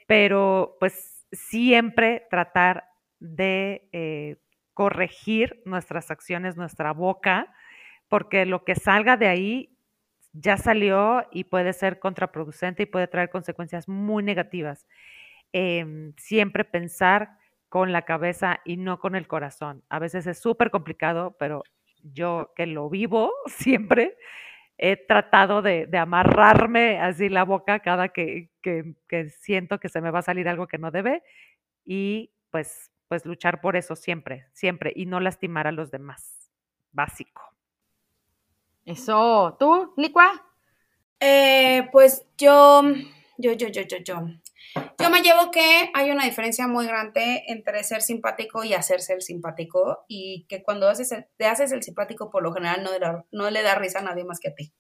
pero 0.06 0.76
pues 0.80 1.26
siempre 1.32 2.26
tratar 2.30 2.84
de 3.20 3.88
eh, 3.92 4.36
corregir 4.74 5.62
nuestras 5.64 6.10
acciones, 6.10 6.56
nuestra 6.56 6.92
boca, 6.92 7.52
porque 8.08 8.46
lo 8.46 8.64
que 8.64 8.74
salga 8.76 9.16
de 9.16 9.28
ahí 9.28 9.78
ya 10.32 10.56
salió 10.58 11.26
y 11.32 11.44
puede 11.44 11.72
ser 11.72 11.98
contraproducente 11.98 12.84
y 12.84 12.86
puede 12.86 13.08
traer 13.08 13.30
consecuencias 13.30 13.88
muy 13.88 14.22
negativas. 14.22 14.86
Em, 15.52 16.12
siempre 16.18 16.64
pensar 16.64 17.38
con 17.68 17.92
la 17.92 18.02
cabeza 18.02 18.60
y 18.64 18.76
no 18.76 18.98
con 18.98 19.16
el 19.16 19.26
corazón. 19.26 19.82
A 19.88 19.98
veces 19.98 20.26
es 20.26 20.38
súper 20.38 20.70
complicado, 20.70 21.36
pero 21.38 21.62
yo 22.02 22.52
que 22.56 22.66
lo 22.66 22.88
vivo 22.90 23.32
siempre 23.46 24.16
he 24.78 24.96
tratado 24.96 25.62
de, 25.62 25.86
de 25.86 25.98
amarrarme 25.98 27.00
así 27.00 27.28
la 27.30 27.44
boca 27.44 27.80
cada 27.80 28.10
que, 28.10 28.50
que- 28.62 28.94
que 29.08 29.30
siento 29.30 29.80
que 29.80 29.88
se 29.88 30.00
me 30.00 30.10
va 30.10 30.20
a 30.20 30.22
salir 30.22 30.48
algo 30.48 30.66
que 30.66 30.78
no 30.78 30.90
debe 30.90 31.22
y 31.84 32.32
pues, 32.50 32.90
pues 33.08 33.24
luchar 33.26 33.60
por 33.60 33.76
eso 33.76 33.96
siempre, 33.96 34.46
siempre 34.52 34.92
y 34.94 35.06
no 35.06 35.20
lastimar 35.20 35.66
a 35.66 35.72
los 35.72 35.90
demás. 35.90 36.50
Básico. 36.92 37.42
Eso. 38.84 39.56
¿Tú, 39.58 39.92
Licua? 39.96 40.42
Eh, 41.20 41.88
pues 41.92 42.26
yo, 42.38 42.82
yo, 43.38 43.52
yo, 43.52 43.68
yo, 43.68 43.82
yo, 43.82 43.98
yo. 43.98 44.28
Yo 44.98 45.10
me 45.10 45.22
llevo 45.22 45.50
que 45.50 45.90
hay 45.94 46.10
una 46.10 46.24
diferencia 46.24 46.66
muy 46.66 46.86
grande 46.86 47.44
entre 47.48 47.82
ser 47.84 48.02
simpático 48.02 48.64
y 48.64 48.74
hacerse 48.74 49.12
el 49.14 49.22
simpático 49.22 50.04
y 50.08 50.46
que 50.48 50.62
cuando 50.62 50.88
haces 50.88 51.12
el- 51.12 51.26
te 51.36 51.46
haces 51.46 51.72
el 51.72 51.82
simpático 51.82 52.30
por 52.30 52.42
lo 52.42 52.52
general 52.52 52.82
no, 52.82 52.92
le 52.92 52.98
da- 52.98 53.24
no 53.30 53.50
le 53.50 53.62
da 53.62 53.74
risa 53.74 54.00
a 54.00 54.02
nadie 54.02 54.24
más 54.24 54.40
que 54.40 54.48
a 54.48 54.54
ti. 54.54 54.72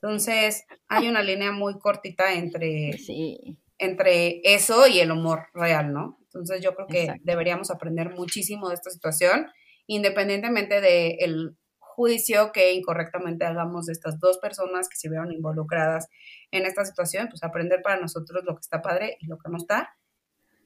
Entonces 0.00 0.64
hay 0.88 1.08
una 1.08 1.22
línea 1.22 1.52
muy 1.52 1.78
cortita 1.78 2.32
entre, 2.34 2.92
Sí. 2.98 3.58
entre 3.78 4.40
eso 4.44 4.86
y 4.86 4.98
el 5.00 5.12
humor 5.12 5.46
real, 5.54 5.92
¿no? 5.92 6.18
Entonces 6.24 6.60
yo 6.60 6.74
creo 6.74 6.86
que 6.88 7.02
Exacto. 7.02 7.22
deberíamos 7.24 7.70
aprender 7.70 8.10
muchísimo 8.10 8.68
de 8.68 8.74
esta 8.74 8.90
situación, 8.90 9.46
independientemente 9.86 10.80
del 10.80 11.56
juicio 11.94 12.52
que 12.52 12.72
incorrectamente 12.72 13.44
hagamos 13.44 13.86
de 13.86 13.92
estas 13.92 14.18
dos 14.18 14.38
personas 14.38 14.88
que 14.88 14.96
se 14.96 15.08
vieron 15.08 15.32
involucradas 15.32 16.08
en 16.50 16.66
esta 16.66 16.84
situación, 16.84 17.28
pues 17.28 17.42
aprender 17.42 17.82
para 17.82 18.00
nosotros 18.00 18.44
lo 18.44 18.54
que 18.54 18.60
está 18.60 18.82
padre 18.82 19.16
y 19.20 19.26
lo 19.26 19.38
que 19.38 19.50
no 19.50 19.56
está. 19.56 19.96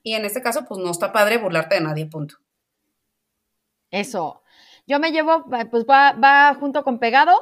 Y 0.03 0.15
en 0.15 0.25
este 0.25 0.43
caso, 0.43 0.65
pues 0.67 0.81
no 0.81 0.91
está 0.91 1.13
padre 1.13 1.39
burlarte 1.39 1.77
de 1.77 1.81
nadie, 1.81 2.07
punto. 2.07 2.37
Eso. 3.91 4.43
Yo 4.87 5.01
me 5.01 5.11
llevo, 5.11 5.47
pues 5.71 5.85
va, 5.85 6.13
va 6.13 6.55
junto 6.55 6.85
con 6.85 7.01
pegado, 7.01 7.33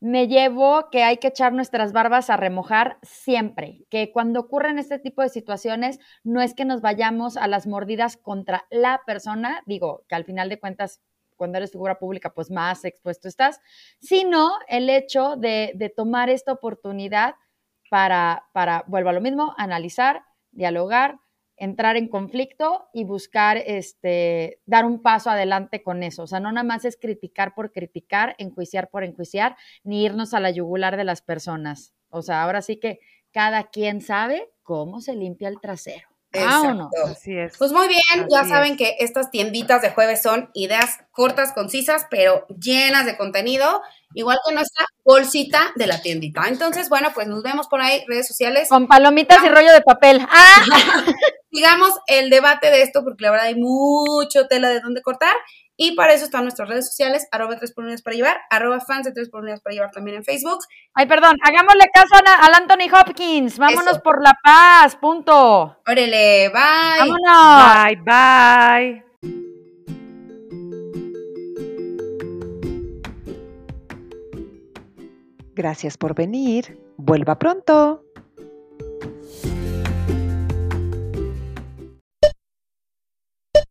me 0.00 0.28
llevo 0.28 0.90
que 0.90 1.02
hay 1.02 1.18
que 1.18 1.28
echar 1.28 1.52
nuestras 1.52 1.92
barbas 1.92 2.30
a 2.30 2.36
remojar 2.36 2.98
siempre, 3.02 3.84
que 3.90 4.12
cuando 4.12 4.40
ocurren 4.40 4.78
este 4.78 4.98
tipo 4.98 5.22
de 5.22 5.28
situaciones 5.28 5.98
no 6.22 6.40
es 6.40 6.54
que 6.54 6.64
nos 6.64 6.80
vayamos 6.80 7.36
a 7.36 7.48
las 7.48 7.66
mordidas 7.66 8.16
contra 8.16 8.66
la 8.70 9.00
persona, 9.06 9.62
digo 9.66 10.04
que 10.08 10.14
al 10.14 10.24
final 10.24 10.48
de 10.48 10.60
cuentas 10.60 11.00
cuando 11.38 11.56
eres 11.56 11.72
figura 11.72 11.98
pública 11.98 12.34
pues 12.34 12.50
más 12.50 12.84
expuesto 12.84 13.28
estás, 13.28 13.60
sino 13.98 14.50
el 14.68 14.90
hecho 14.90 15.36
de, 15.36 15.72
de 15.74 15.88
tomar 15.88 16.28
esta 16.28 16.52
oportunidad 16.52 17.36
para, 17.88 18.44
para, 18.52 18.84
vuelvo 18.86 19.08
a 19.08 19.14
lo 19.14 19.22
mismo, 19.22 19.54
analizar, 19.56 20.22
dialogar, 20.50 21.18
entrar 21.56 21.96
en 21.96 22.08
conflicto 22.08 22.88
y 22.92 23.04
buscar 23.04 23.56
este, 23.56 24.60
dar 24.66 24.84
un 24.84 25.02
paso 25.02 25.30
adelante 25.30 25.82
con 25.82 26.02
eso. 26.02 26.22
O 26.24 26.26
sea, 26.26 26.40
no 26.40 26.52
nada 26.52 26.64
más 26.64 26.84
es 26.84 26.96
criticar 26.96 27.54
por 27.54 27.72
criticar, 27.72 28.34
enjuiciar 28.38 28.90
por 28.90 29.04
enjuiciar, 29.04 29.56
ni 29.82 30.04
irnos 30.04 30.34
a 30.34 30.40
la 30.40 30.50
yugular 30.50 30.96
de 30.96 31.04
las 31.04 31.22
personas. 31.22 31.94
O 32.10 32.22
sea, 32.22 32.42
ahora 32.42 32.62
sí 32.62 32.78
que 32.78 33.00
cada 33.32 33.64
quien 33.64 34.00
sabe 34.00 34.50
cómo 34.62 35.00
se 35.00 35.14
limpia 35.14 35.48
el 35.48 35.60
trasero. 35.60 36.08
Exacto. 36.32 36.88
Así 37.06 37.36
es. 37.36 37.56
Pues 37.56 37.72
muy 37.72 37.88
bien, 37.88 38.28
ya 38.30 38.44
saben 38.44 38.72
es. 38.72 38.78
que 38.78 38.96
estas 39.00 39.30
tienditas 39.30 39.82
de 39.82 39.90
jueves 39.90 40.22
son 40.22 40.50
ideas 40.54 40.98
cortas, 41.10 41.52
concisas, 41.52 42.06
pero 42.10 42.46
llenas 42.48 43.06
de 43.06 43.16
contenido, 43.16 43.82
igual 44.14 44.38
que 44.46 44.54
nuestra 44.54 44.86
bolsita 45.04 45.72
de 45.76 45.86
la 45.86 46.02
tiendita. 46.02 46.42
Entonces, 46.48 46.88
bueno, 46.88 47.08
pues 47.14 47.26
nos 47.28 47.42
vemos 47.42 47.68
por 47.68 47.80
ahí, 47.80 48.04
redes 48.06 48.28
sociales. 48.28 48.68
Con 48.68 48.86
palomitas 48.86 49.42
y 49.44 49.48
rollo 49.48 49.72
de 49.72 49.80
papel. 49.80 50.20
¡Ah! 50.30 50.62
Sigamos 51.50 51.92
el 52.06 52.28
debate 52.28 52.70
de 52.70 52.82
esto 52.82 53.02
porque 53.02 53.24
la 53.24 53.30
verdad 53.30 53.46
hay 53.46 53.56
mucho 53.56 54.46
tela 54.48 54.68
de 54.68 54.80
dónde 54.80 55.00
cortar. 55.00 55.34
Y 55.80 55.94
para 55.94 56.12
eso 56.12 56.24
están 56.24 56.42
nuestras 56.42 56.68
redes 56.68 56.86
sociales, 56.86 57.28
arroba 57.30 57.56
3 57.56 57.72
por 57.72 57.84
unidades 57.84 58.02
para 58.02 58.16
llevar, 58.16 58.40
arroba 58.50 58.80
fans 58.80 59.06
de 59.06 59.12
3 59.12 59.30
por 59.30 59.42
unidades 59.42 59.62
para 59.62 59.74
llevar 59.74 59.92
también 59.92 60.16
en 60.16 60.24
Facebook. 60.24 60.58
Ay, 60.92 61.06
perdón, 61.06 61.36
hagámosle 61.40 61.84
caso 61.94 62.16
a 62.16 62.46
al 62.46 62.54
Anthony 62.54 62.92
Hopkins. 62.92 63.58
Vámonos 63.58 63.92
Eso. 63.92 64.02
por 64.02 64.20
la 64.20 64.36
paz, 64.42 64.96
punto. 64.96 65.76
Órale, 65.86 66.48
bye. 66.48 66.98
Vámonos. 66.98 67.84
Bye, 67.84 67.96
bye. 68.02 69.04
Gracias 75.54 75.96
por 75.96 76.16
venir. 76.16 76.76
Vuelva 76.96 77.38
pronto. 77.38 78.07